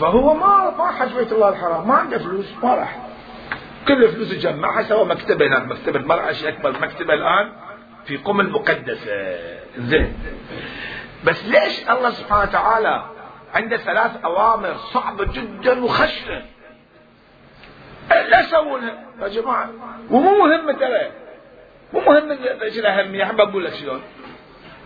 فهو 0.00 0.34
ما 0.34 0.74
ما 0.78 0.92
حج 0.92 1.12
بيت 1.12 1.32
الله 1.32 1.48
الحرام. 1.48 1.88
ما 1.88 1.94
عنده 1.94 2.18
فلوس. 2.18 2.52
ما 2.62 2.74
راح. 2.74 2.96
كل 3.88 4.04
الفلوس 4.04 4.32
جمعها 4.32 4.82
سوى 4.82 5.04
مكتبة 5.04 5.46
هناك 5.46 5.66
مكتبة 5.66 6.00
مرعشي 6.00 6.48
أكبر 6.48 6.70
مكتبة 6.70 7.14
الآن. 7.14 7.52
في 8.06 8.16
قم 8.16 8.40
المقدسة 8.40 9.38
زين. 9.78 10.14
بس 11.24 11.44
ليش 11.44 11.90
الله 11.90 12.10
سبحانه 12.10 12.42
وتعالى 12.42 13.06
عنده 13.54 13.76
ثلاث 13.76 14.24
أوامر 14.24 14.76
صعبة 14.76 15.24
جدا 15.24 15.84
وخشنة؟ 15.84 16.44
لا 18.10 18.42
سوونها 18.42 19.04
يا 19.20 19.28
جماعة 19.28 19.70
ومو 20.10 20.46
مهم 20.46 20.70
ترى. 20.70 21.10
مو 21.92 22.00
مهم 22.00 22.30
إيش 22.62 22.78
الأهمية 22.78 23.24
حاب 23.24 23.40
أقول 23.40 23.64
لك 23.64 23.74
شلون. 23.74 24.02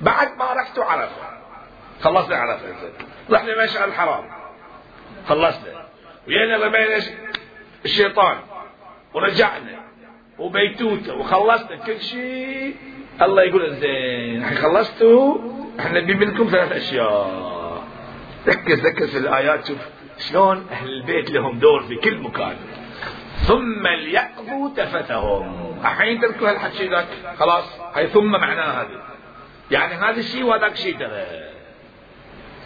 بعد 0.00 0.28
ما 0.38 0.52
رحت 0.52 0.78
عرفة 0.78 1.22
خلصنا 2.00 2.36
عرفة 2.36 2.66
رحنا 3.30 3.64
مشعر 3.64 3.88
الحرام 3.88 4.30
خلصنا. 5.28 5.86
ويانا 6.28 6.66
رمينا 6.66 7.02
الشيطان 7.84 8.36
ورجعنا 9.14 9.80
وبيتوته 10.38 11.14
وخلصنا 11.14 11.76
كل 11.76 12.00
شيء. 12.00 12.76
الله 13.22 13.42
يقول 13.42 13.74
زين 13.74 14.44
خلصتوا؟ 14.44 15.38
إحنا 15.80 16.00
نبي 16.00 16.14
منكم 16.14 16.48
ثلاث 16.50 16.72
أشياء. 16.72 17.82
ركز 18.48 18.86
ركز 18.86 19.10
في 19.10 19.18
الآيات 19.18 19.66
شوف 19.66 19.78
شلون 20.18 20.66
أهل 20.70 20.88
البيت 20.88 21.30
لهم 21.30 21.58
دور 21.58 21.82
في 21.82 21.96
كل 21.96 22.18
مكان. 22.18 22.56
ثم 23.36 23.86
ليقضوا 23.86 24.70
تفتهم. 24.76 25.76
الحين 25.80 26.20
تركوا 26.20 26.50
هالحكي 26.50 26.88
ذاك؟ 26.88 27.06
خلاص 27.38 27.80
هاي 27.94 28.06
ثم 28.06 28.30
معناها 28.30 28.82
هذه. 28.82 29.02
يعني 29.70 29.94
هذا 29.94 30.18
الشيء 30.18 30.44
وهذاك 30.44 30.76
شيء 30.76 30.98
ترى. 30.98 31.26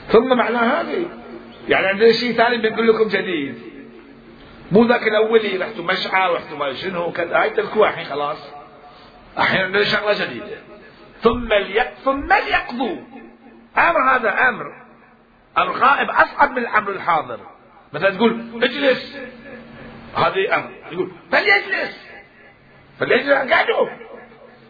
ثم 0.08 0.36
معناها 0.36 0.80
هذه. 0.80 1.06
يعني 1.68 1.86
عندنا 1.86 2.12
شيء 2.12 2.32
ثاني 2.32 2.56
بنقول 2.56 2.88
لكم 2.88 3.08
جديد. 3.08 3.54
مو 4.72 4.84
ذاك 4.84 5.08
الأولي 5.08 5.56
رحتوا 5.56 5.84
مشعر 5.84 6.34
رحتوا 6.34 6.58
ما 6.58 6.72
شنو 6.72 7.12
كذا. 7.12 7.42
هاي 7.42 7.50
تركوها 7.50 7.90
الحين 7.90 8.04
خلاص. 8.04 8.59
أحيانا 9.38 9.64
عندنا 9.64 9.84
شغلة 9.84 10.24
جديدة. 10.24 10.58
ثم 11.22 11.48
ثم 12.04 12.32
ليقضوا 12.32 12.96
أمر 13.78 14.16
هذا 14.16 14.48
أمر. 14.48 14.64
الغائب 15.58 16.10
أصعب 16.10 16.50
من 16.50 16.58
الأمر 16.58 16.90
الحاضر. 16.90 17.40
مثلا 17.92 18.10
تقول 18.10 18.64
اجلس. 18.64 19.16
هذه 20.16 20.54
أمر. 20.54 20.70
يقول 20.92 21.12
فليجلس. 21.32 22.06
فليجلس. 22.98 23.30
قعدوا 23.30 23.88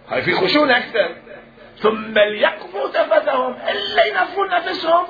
هاي 0.09 0.23
في 0.23 0.33
خشونة 0.33 0.77
أكثر. 0.77 1.17
ثم 1.77 2.15
ليقضوا 2.19 2.89
تفثهم 2.89 3.53
إلا 3.53 4.05
ينظفون 4.05 4.51
نفسهم. 4.51 5.07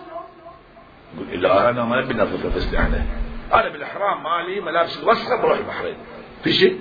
يقول 1.19 1.43
لا 1.43 1.71
أنا 1.71 1.85
ما 1.85 2.01
نبي 2.01 2.15
نظف 2.15 2.57
نفسي 2.57 2.79
إحنا 2.79 3.05
أنا 3.53 3.69
بالإحرام 3.69 4.23
مالي 4.23 4.61
ملابس 4.61 5.03
الوسخة 5.03 5.37
بروح 5.43 5.59
البحرين. 5.59 5.97
في 6.45 6.53
شيء؟ 6.53 6.81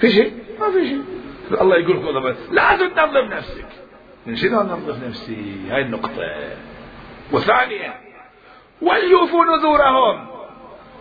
في 0.00 0.10
شيء؟ 0.10 0.44
ما 0.60 0.70
في 0.70 0.88
شيء. 0.88 1.04
الله 1.52 1.76
يقول 1.76 2.16
لكم 2.16 2.54
لازم 2.54 2.88
تنظف 2.88 3.24
نفسك. 3.24 3.66
من 4.26 4.36
شنو 4.36 4.60
انظف 4.60 5.04
نفسي؟ 5.04 5.68
هاي 5.70 5.82
النقطة. 5.82 6.50
وثانيا 7.32 7.94
وليوفوا 8.82 9.44
نذورهم. 9.44 10.28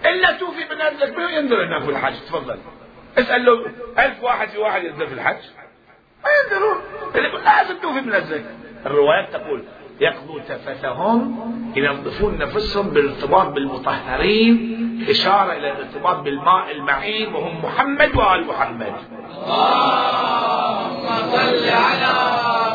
إلا 0.06 0.32
توفي 0.32 0.64
بنذرك 0.70 1.18
من 1.18 1.30
ينذر 1.30 1.64
انك 1.64 1.84
في 1.84 1.90
الحج؟ 1.90 2.14
تفضل. 2.14 2.58
اسأل 3.18 3.46
له 3.46 3.66
ألف 4.00 4.24
واحد 4.24 4.50
في 4.50 4.58
واحد 4.58 4.84
ينذر 4.84 5.08
في 5.08 5.14
الحج. 5.14 5.44
ما 6.24 6.30
ينذرون. 6.44 6.78
لازم 7.44 7.78
توفي 7.78 8.02
بنذرك 8.02 8.46
الروايات 8.86 9.34
تقول 9.34 9.64
يقضوا 10.00 10.40
تفتهم 10.40 11.46
ينظفون 11.76 12.38
نفسهم 12.38 12.90
بالارتباط 12.90 13.48
بالمطهرين 13.48 14.86
إشارة 15.10 15.54
إلى 15.54 15.72
الارتباط 15.72 16.18
بالماء 16.18 16.72
المعين 16.72 17.36
وهم 17.36 17.66
محمد 17.66 18.16
وآل 18.16 18.48
محمد. 18.48 18.94
اللهم 19.32 21.08
صل 21.32 21.70
على 21.70 22.14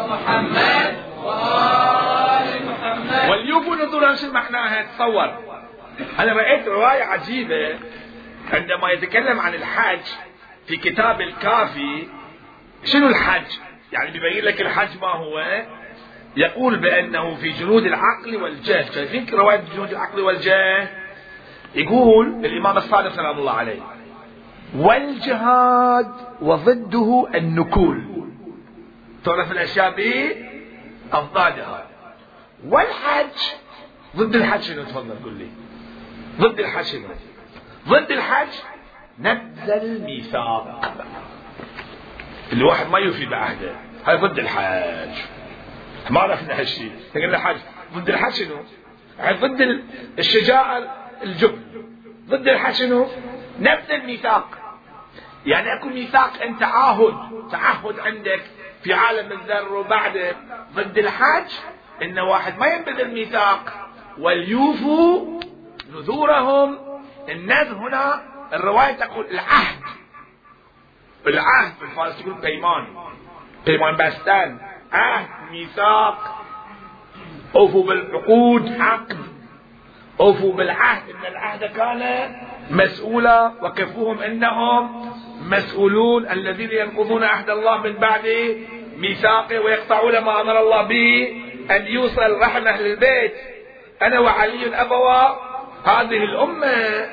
محمد 0.09 0.95
وآل 1.25 2.67
محمد 2.67 3.31
وليوفوا 3.31 3.77
نذورهم 3.77 4.15
شو 4.15 4.33
معناها 4.33 4.83
تصور. 4.83 5.31
أنا 6.19 6.33
رأيت 6.33 6.69
رواية 6.69 7.03
عجيبة 7.03 7.79
عندما 8.53 8.91
يتكلم 8.91 9.41
عن 9.41 9.55
الحج 9.55 10.07
في 10.67 10.77
كتاب 10.77 11.21
الكافي. 11.21 12.09
شنو 12.85 13.09
الحج 13.09 13.47
يعني 13.93 14.11
بيبين 14.11 14.45
لك 14.45 14.61
الحج 14.61 14.89
ما 15.03 15.09
هو. 15.09 15.63
يقول 16.37 16.79
بأنه 16.79 17.35
في 17.35 17.51
جنود 17.51 17.83
العقل 17.83 18.37
والجاه. 18.43 18.91
شايفين 18.91 19.27
رواية 19.33 19.63
جنود 19.75 19.91
العقل 19.91 20.21
والجاه؟ 20.21 20.89
يقول 21.75 22.45
الإمام 22.45 22.77
الصادق 22.77 23.13
سلام 23.13 23.39
الله 23.39 23.53
عليه 23.53 23.81
والجهاد 24.77 26.13
وضده 26.41 27.29
النكول. 27.35 28.05
تعرف 29.25 29.53
الأشياء 29.53 29.95
بأضدادها 31.11 31.87
والحج 32.69 33.39
ضد 34.17 34.35
الحج 34.35 34.61
شنو 34.61 34.83
تفضل 34.83 35.15
قل 35.25 35.33
لي؟ 35.33 35.49
ضد 36.41 36.61
الحج 36.61 36.85
شنو؟ 36.85 37.09
ضد 37.89 38.11
الحج 38.11 38.49
نبذ 39.19 39.71
الميثاق 39.71 40.95
الواحد 42.53 42.91
ما 42.91 42.99
يوفي 42.99 43.27
بعهده 43.27 43.73
هاي 44.07 44.17
ضد 44.17 44.39
الحج. 44.39 45.40
ما 46.11 46.21
عرفنا 46.21 46.61
هالشيء 46.61 46.93
قلنا 47.15 47.37
الحج 47.37 47.57
ضد 47.95 48.09
الحج 48.09 48.33
شنو؟ 48.33 48.57
يعني 49.19 49.37
ضد 49.37 49.85
الشجاعة 50.19 50.83
الجبن 51.23 51.63
ضد 52.29 52.49
الحج 52.49 52.75
شنو؟ 52.75 53.07
نبذ 53.59 53.91
الميثاق. 53.91 54.59
يعني 55.47 55.73
أكو 55.79 55.89
ميثاق 55.89 56.43
انت 56.43 56.61
تعهد 56.61 57.15
تعهد 57.51 58.01
عندك 58.01 58.43
في 58.83 58.93
عالم 58.93 59.33
الذر 59.33 59.75
وبعده. 59.75 60.37
ضد 60.75 60.99
الحج 60.99 61.51
إن 62.03 62.19
واحد 62.19 62.59
ما 62.59 62.67
ينبذ 62.67 63.01
الميثاق. 63.01 63.91
وليوفوا 64.19 65.41
نذورهم. 65.93 66.79
النذر 67.29 67.75
هنا 67.75 68.23
الرواية 68.53 68.93
تقول 68.93 69.27
العهد. 69.27 69.81
العهد 71.27 71.73
بالفارس 71.81 72.23
تقول 72.23 72.35
بيمان. 72.35 72.87
بيمان 73.67 73.97
بستان 73.97 74.70
عهد 74.93 75.51
ميثاق 75.51 76.37
أوفوا 77.57 77.85
بالعقود 77.85 78.81
عقد. 78.81 79.19
أوفوا 80.21 80.53
بالعهد 80.53 81.03
إن 81.11 81.27
العهد 81.33 81.65
كان 81.65 82.33
مسؤولا. 82.71 83.53
وقفوهم 83.63 84.19
إنهم 84.19 85.13
مسؤولون 85.41 86.31
الذين 86.31 86.71
ينقضون 86.71 87.25
عهد 87.25 87.51
الله 87.51 87.77
من 87.77 87.93
بعد 87.93 88.57
ميثاقه 88.97 89.61
ويقطعون 89.61 90.19
ما 90.19 90.41
أمر 90.41 90.61
الله 90.61 90.83
به 90.83 91.43
أن 91.71 91.87
يوصل 91.87 92.41
رحم 92.41 92.67
أهل 92.67 92.87
البيت. 92.87 93.35
أنا 94.03 94.19
وعلي 94.19 94.81
ابوا 94.81 95.29
هذه 95.85 96.25
الأمة. 96.25 97.07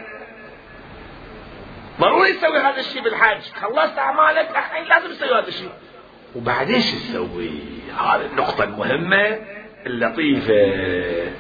ضروري 2.00 2.34
تسوي 2.34 2.58
هذا 2.58 2.80
الشيء 2.80 3.02
بالحج 3.02 3.42
خلصت 3.62 3.98
أعمالك 3.98 4.50
الحين 4.50 4.84
لازم 4.84 5.08
تسوي 5.08 5.40
هذا 5.40 5.48
الشيء. 5.48 5.70
وبعدين 6.38 6.82
شو 6.82 6.98
تسوي؟ 6.98 7.52
هذه 8.00 8.26
النقطة 8.32 8.64
المهمة 8.64 9.40
اللطيفة. 9.86 11.32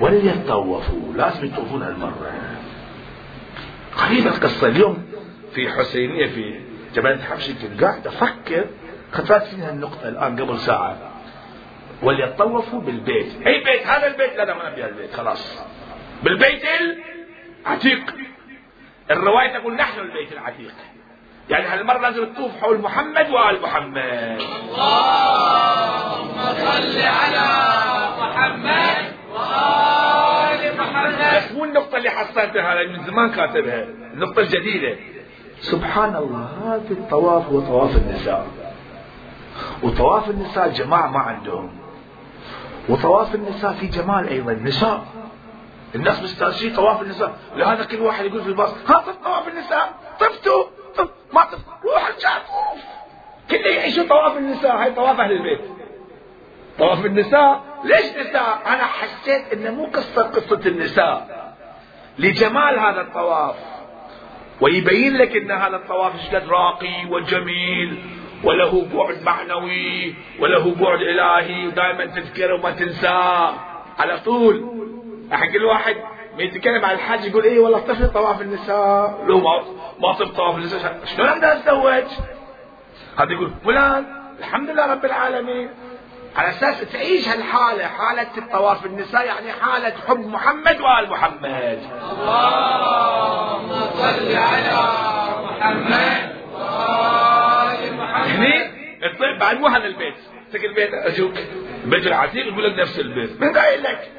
وليتطوفوا 0.00 1.14
لازم 1.14 1.46
يطوفون 1.46 1.82
هالمرة. 1.82 2.32
غريبة 3.96 4.30
القصة. 4.30 4.68
اليوم 4.68 5.06
في 5.54 5.68
حسينية 5.70 6.26
في 6.26 6.60
جبل 6.94 7.22
حبشي 7.22 7.52
كنت 7.54 7.84
قاعد 7.84 8.06
أفكر 8.06 8.64
خفات 9.12 9.42
فيها 9.42 9.70
النقطة 9.70 10.08
الآن 10.08 10.40
قبل 10.40 10.58
ساعة. 10.58 10.98
وليطوفوا 12.02 12.80
بالبيت. 12.80 13.46
أي 13.46 13.64
بيت؟ 13.64 13.86
هذا 13.86 14.06
البيت؟ 14.06 14.36
لا 14.36 14.44
لا 14.44 14.54
ما 14.54 14.70
نبي 14.70 14.84
البيت 14.84 15.14
خلاص. 15.14 15.58
بالبيت 16.22 16.62
العتيق 17.66 18.14
الرواية 19.10 19.58
تقول 19.58 19.74
نحن 19.74 20.00
البيت 20.00 20.32
العتيق. 20.32 20.74
يعني 21.50 21.66
هالمرة 21.66 21.98
لازم 21.98 22.32
تطوف 22.32 22.56
حول 22.60 22.80
محمد 22.80 23.30
وآل 23.30 23.62
محمد. 23.62 24.40
اللهم 24.78 26.36
صل 26.58 27.00
على 27.00 27.46
محمد 28.20 29.12
وآل 29.34 30.78
محمد. 30.78 31.36
بس 31.36 31.52
مو 31.52 31.64
النقطة 31.64 31.96
اللي 31.96 32.10
حصلتها 32.10 32.72
هذا 32.72 32.86
من 32.92 33.04
زمان 33.04 33.30
كاتبها 33.30 33.82
النقطة 34.14 34.40
الجديدة. 34.40 34.96
سبحان 35.60 36.16
الله 36.16 36.48
هذا 36.64 36.90
الطواف 36.90 37.46
هو 37.46 37.60
طواف 37.60 37.96
النساء. 37.96 38.46
وطواف 39.82 40.30
النساء 40.30 40.66
الجماعة 40.66 41.06
ما 41.06 41.18
عندهم. 41.18 41.70
وطواف 42.88 43.34
النساء 43.34 43.72
في 43.72 43.86
جمال 43.86 44.28
أيضا 44.28 44.52
نساء 44.52 45.04
الناس 45.94 46.22
مستأنسين 46.22 46.76
طواف 46.76 47.02
النساء. 47.02 47.38
لهذا 47.56 47.84
كل 47.84 48.00
واحد 48.00 48.24
يقول 48.24 48.42
في 48.42 48.48
الباص 48.48 48.74
ها 48.90 49.04
طواف 49.24 49.48
النساء؟ 49.48 49.92
طفتوا 50.20 50.62
طف 50.62 50.77
روح 51.84 52.08
الجافوف 52.08 52.84
كله 53.50 53.70
يعيشوا 53.70 54.08
طواف 54.08 54.36
النساء. 54.36 54.76
هاي 54.76 54.90
طواف 54.90 55.20
أهل 55.20 55.32
البيت. 55.32 55.60
طواف 56.78 57.06
النساء. 57.06 57.62
ليش 57.84 58.26
نساء؟ 58.26 58.62
أنا 58.66 58.84
حسيت 58.84 59.52
انه 59.52 59.70
مو 59.70 59.86
قصة 59.86 60.22
قصة 60.22 60.60
النساء. 60.66 61.54
لجمال 62.18 62.78
هذا 62.78 63.00
الطواف. 63.00 63.56
ويبين 64.60 65.16
لك 65.16 65.36
إن 65.36 65.50
هذا 65.50 65.76
الطواف 65.76 66.12
شقد 66.20 66.48
راقي 66.48 67.04
وجميل. 67.10 68.02
وله 68.44 68.86
بعد 68.94 69.22
معنوي. 69.22 70.14
وله 70.40 70.74
بعد 70.74 71.00
إلهي. 71.00 71.66
ودائما 71.66 72.06
تذكره 72.06 72.54
وما 72.54 72.70
تنساه. 72.70 73.54
على 73.98 74.18
طول. 74.24 74.78
حق 75.32 75.54
الواحد 75.54 75.96
ما 76.36 76.42
يتكلم 76.42 76.84
عن 76.84 76.94
الحج 76.94 77.24
يقول 77.24 77.44
إيه 77.44 77.60
والله 77.60 77.78
طفل 77.78 78.12
طواف 78.12 78.40
النساء. 78.40 79.24
لو 79.26 79.38
طفل 80.02 80.28
طواف 80.34 80.56
شلون 81.16 81.28
أقدر 81.28 81.52
أتزوج؟ 81.52 82.04
هذا 83.18 83.32
يقول 83.32 83.52
فلان 83.64 84.06
الحمد 84.38 84.70
لله 84.70 84.86
رب 84.92 85.04
العالمين 85.04 85.70
على 86.36 86.48
أساس 86.48 86.80
تعيش 86.92 87.28
هالحالة 87.28 87.86
حالة 87.86 88.38
الطواف 88.38 88.86
النساء 88.86 89.26
يعني 89.26 89.52
حالة 89.52 89.94
حب 90.08 90.26
محمد 90.26 90.80
وآل 90.80 91.10
محمد. 91.10 91.80
اللهم 92.12 93.70
صل 93.90 94.36
على 94.36 94.76
محمد 95.44 96.36
وآل 96.54 97.96
محمد. 97.96 98.28
هني 98.28 98.66
الطيب 99.06 99.38
بعد 99.40 99.60
مو 99.60 99.66
هذا 99.66 99.84
البيت. 99.86 100.14
تلقى 100.52 100.66
البيت 100.66 100.94
أجوك. 100.94 101.34
البيت 101.84 102.06
العتيق 102.06 102.46
يقول 102.46 102.64
لك 102.64 102.78
نفس 102.78 102.98
البيت. 102.98 103.40
من 103.40 103.52
قايل 103.52 103.82
لك؟ 103.82 104.10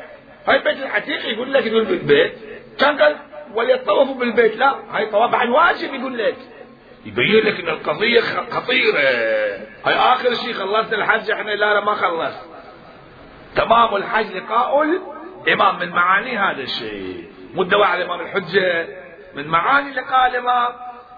هاي 0.47 0.57
البيت 0.57 0.77
العتيق 0.77 1.25
يقول 1.25 1.53
لك 1.53 1.65
يقول 1.65 1.85
بالبيت. 1.85 2.33
كان 2.79 3.01
قال 3.01 3.17
وليطوفوا 3.53 4.15
بالبيت. 4.15 4.55
لا 4.55 4.75
هاي 4.91 5.05
طواف 5.05 5.35
عن 5.35 5.49
واجب 5.49 5.93
يقول 5.93 6.17
لك. 6.17 6.37
يبين 7.05 7.45
لك 7.45 7.59
إن 7.59 7.69
القضية 7.69 8.21
خطيرة. 8.51 8.99
هاي 9.85 9.93
آخر 9.95 10.33
شيء 10.33 10.53
خلصت 10.53 10.93
الحج 10.93 11.31
إحنا 11.31 11.51
لا 11.51 11.73
لا 11.73 11.79
ما 11.79 11.93
خلص. 11.93 12.35
تمام 13.55 13.95
الحج 13.95 14.35
لقاء 14.35 14.83
الإمام. 15.47 15.79
من 15.79 15.89
معاني 15.89 16.37
هذا 16.37 16.61
الشيء؟ 16.61 17.23
مو 17.53 17.61
الدواء 17.61 17.87
على 17.87 18.03
الامام 18.03 18.21
الحجة. 18.21 18.87
من 19.35 19.47
معاني 19.47 19.91
لقاء 19.91 20.29
الإمام 20.29 20.73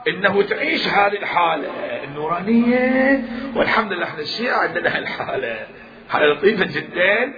إنه 0.07 0.41
تعيش 0.41 0.87
هذه 0.87 1.17
الحالة 1.17 1.69
النورانية. 2.03 3.23
والحمد 3.55 3.93
لله 3.93 4.03
إحنا 4.03 4.19
الشيعة 4.19 4.57
عندنا 4.57 4.97
هالحالة 4.97 5.67
حالة 6.09 6.33
لطيفة 6.33 6.65
جدا. 6.65 7.33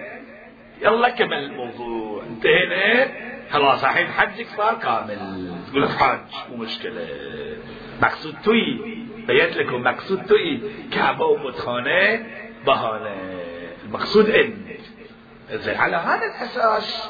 يلا 0.82 1.10
كمل 1.10 1.34
الموضوع. 1.34 2.24
انتهينا. 2.24 3.23
خلاص 3.54 3.84
الحين 3.84 4.08
حجك 4.08 4.48
صار 4.58 4.76
كامل. 4.76 5.52
تقول 5.70 5.84
لك 5.84 5.90
حج 5.90 6.20
مو 6.50 6.58
مشكلة. 6.58 7.08
مقصود 8.02 8.36
توي. 8.44 8.98
بيت 9.28 9.58
لكم 9.58 9.84
مقصود 9.84 10.26
توي. 10.26 10.62
كعبة 10.92 11.26
ومتخانة 11.26 12.26
بهانة. 12.66 13.16
المقصود 13.86 14.30
انت 14.30 14.54
زين 15.52 15.76
على 15.76 15.96
هذا 15.98 16.26
الاساس 16.26 17.10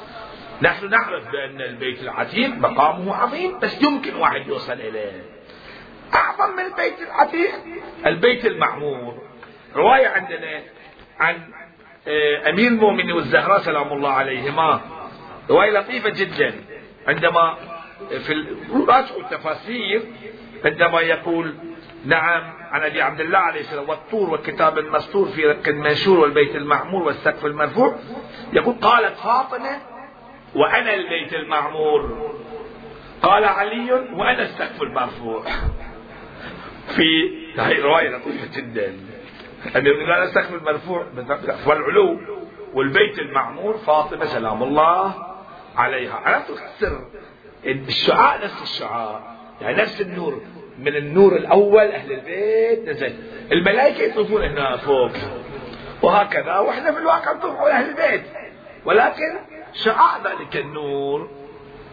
نحن 0.62 0.90
نعرف 0.90 1.32
بأن 1.32 1.62
البيت 1.62 2.02
العتيق 2.02 2.50
مقامه 2.50 3.16
عظيم 3.16 3.60
بس 3.60 3.82
يمكن 3.82 4.16
واحد 4.16 4.48
يوصل 4.48 4.74
إليه. 4.74 5.24
أعظم 6.16 6.56
من 6.56 6.66
البيت 6.66 7.02
العتيق 7.02 7.52
البيت 8.06 8.46
المعمور. 8.46 9.22
رواية 9.76 10.08
عندنا 10.08 10.62
عن 11.20 11.54
آه، 12.08 12.50
أمير 12.50 12.68
المؤمنين 12.68 13.12
والزهراء 13.12 13.60
سلام 13.62 13.94
الله 13.94 14.10
عليهما 14.10 14.82
روايه 15.50 15.80
لطيفة 15.80 16.10
جدا. 16.10 16.54
عندما 17.08 17.58
في 18.10 18.46
راجعوا 18.88 19.22
التفاسير 19.22 20.02
عندما 20.66 21.02
يقول 21.02 21.54
نعم 22.06 22.54
عن 22.72 22.82
أبي 22.82 23.02
عبد 23.02 23.22
الله 23.22 23.38
عليه 23.38 23.60
السلام 23.60 23.90
والطور 23.90 24.30
والكتاب 24.30 24.78
المسطور 24.78 25.28
في 25.28 25.46
رق 25.46 25.68
المنشور 25.68 26.20
والبيت 26.20 26.56
المعمور 26.56 27.04
والسقف 27.04 27.46
المرفوع. 27.46 27.96
يقول 28.54 28.76
قالت 28.76 29.18
فاطمة 29.18 29.82
وأنا 30.56 30.94
البيت 30.94 31.34
المعمور. 31.34 32.32
قال 33.22 33.44
علي 33.44 33.92
وأنا 33.92 34.42
السقف 34.42 34.82
المرفوع. 34.82 35.44
في 36.88 37.30
هذه 37.58 37.82
روايه 37.82 38.10
لطيفة 38.10 38.62
جدا. 38.62 38.94
أن 39.76 39.88
قال 39.88 40.24
السقف 40.24 40.54
المرفوع. 40.54 41.08
والعلو 41.68 42.20
والبيت 42.74 43.20
المعمور 43.20 43.78
فاطمة 43.78 44.26
سلام 44.26 44.64
الله. 44.64 45.33
عليها. 45.76 46.14
عرفت 46.14 46.50
السر. 46.50 47.06
الشعاع 47.66 48.44
نفس 48.44 48.62
الشعاع 48.62 49.36
يعني 49.62 49.82
نفس 49.82 50.02
النور. 50.02 50.42
من 50.80 50.96
النور 50.96 51.36
الأول 51.36 51.92
أهل 51.92 52.12
البيت. 52.12 52.90
نزل 52.90 53.14
الملائكة 53.52 54.02
يطوفون 54.02 54.44
هنا 54.44 54.78
فوق. 54.78 55.12
وهكذا. 56.02 56.58
وإحنا 56.60 56.92
في 56.92 56.98
الواقع 56.98 57.34
نطوف 57.34 57.56
على 57.56 57.72
أهل 57.72 57.90
البيت. 57.90 58.24
ولكن 58.86 59.40
شعاع 59.74 60.18
ذلك 60.18 60.58
النور. 60.58 61.30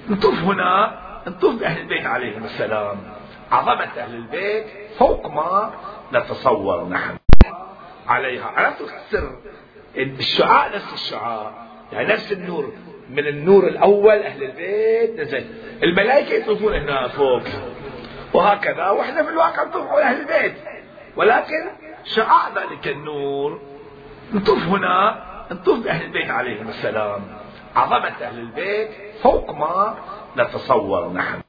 نطوف 0.08 0.34
هنا. 0.34 1.00
نطوف 1.26 1.54
بأهل 1.54 1.80
البيت 1.80 2.06
عليهم 2.06 2.44
السلام. 2.44 2.96
عظمة 3.52 3.90
أهل 3.98 4.14
البيت. 4.14 4.66
فوق 4.98 5.26
ما 5.26 5.72
نتصور 6.12 6.88
نحن. 6.88 7.16
عليها. 8.06 8.44
عرفت 8.44 8.80
السر. 8.80 9.38
الشعاع 9.96 10.68
نفس 10.68 10.92
الشعاع 10.92 11.52
يعني 11.92 12.08
نفس 12.08 12.32
النور. 12.32 12.72
من 13.10 13.26
النور 13.26 13.68
الأول 13.68 14.22
أهل 14.22 14.42
البيت 14.42 15.20
نزل 15.20 15.44
الملائكة 15.82 16.34
يطوفون 16.34 16.74
هنا 16.74 17.08
فوق. 17.08 17.42
وهكذا 18.34 18.88
وإحنا 18.88 19.22
في 19.22 19.30
الواقع 19.30 19.64
نطوف 19.64 19.86
على 19.86 20.02
أهل 20.02 20.20
البيت. 20.20 20.54
ولكن 21.16 21.70
شعاع 22.04 22.48
ذلك 22.48 22.88
النور 22.88 23.60
نطوف 24.32 24.62
هنا 24.62 25.22
نطوف 25.52 25.84
بأهل 25.84 26.04
البيت 26.04 26.30
عليهم 26.30 26.68
السلام. 26.68 27.20
عظمة 27.76 28.14
أهل 28.22 28.38
البيت 28.38 28.90
فوق 29.22 29.50
ما 29.50 29.98
نتصور 30.36 31.12
نحن. 31.12 31.40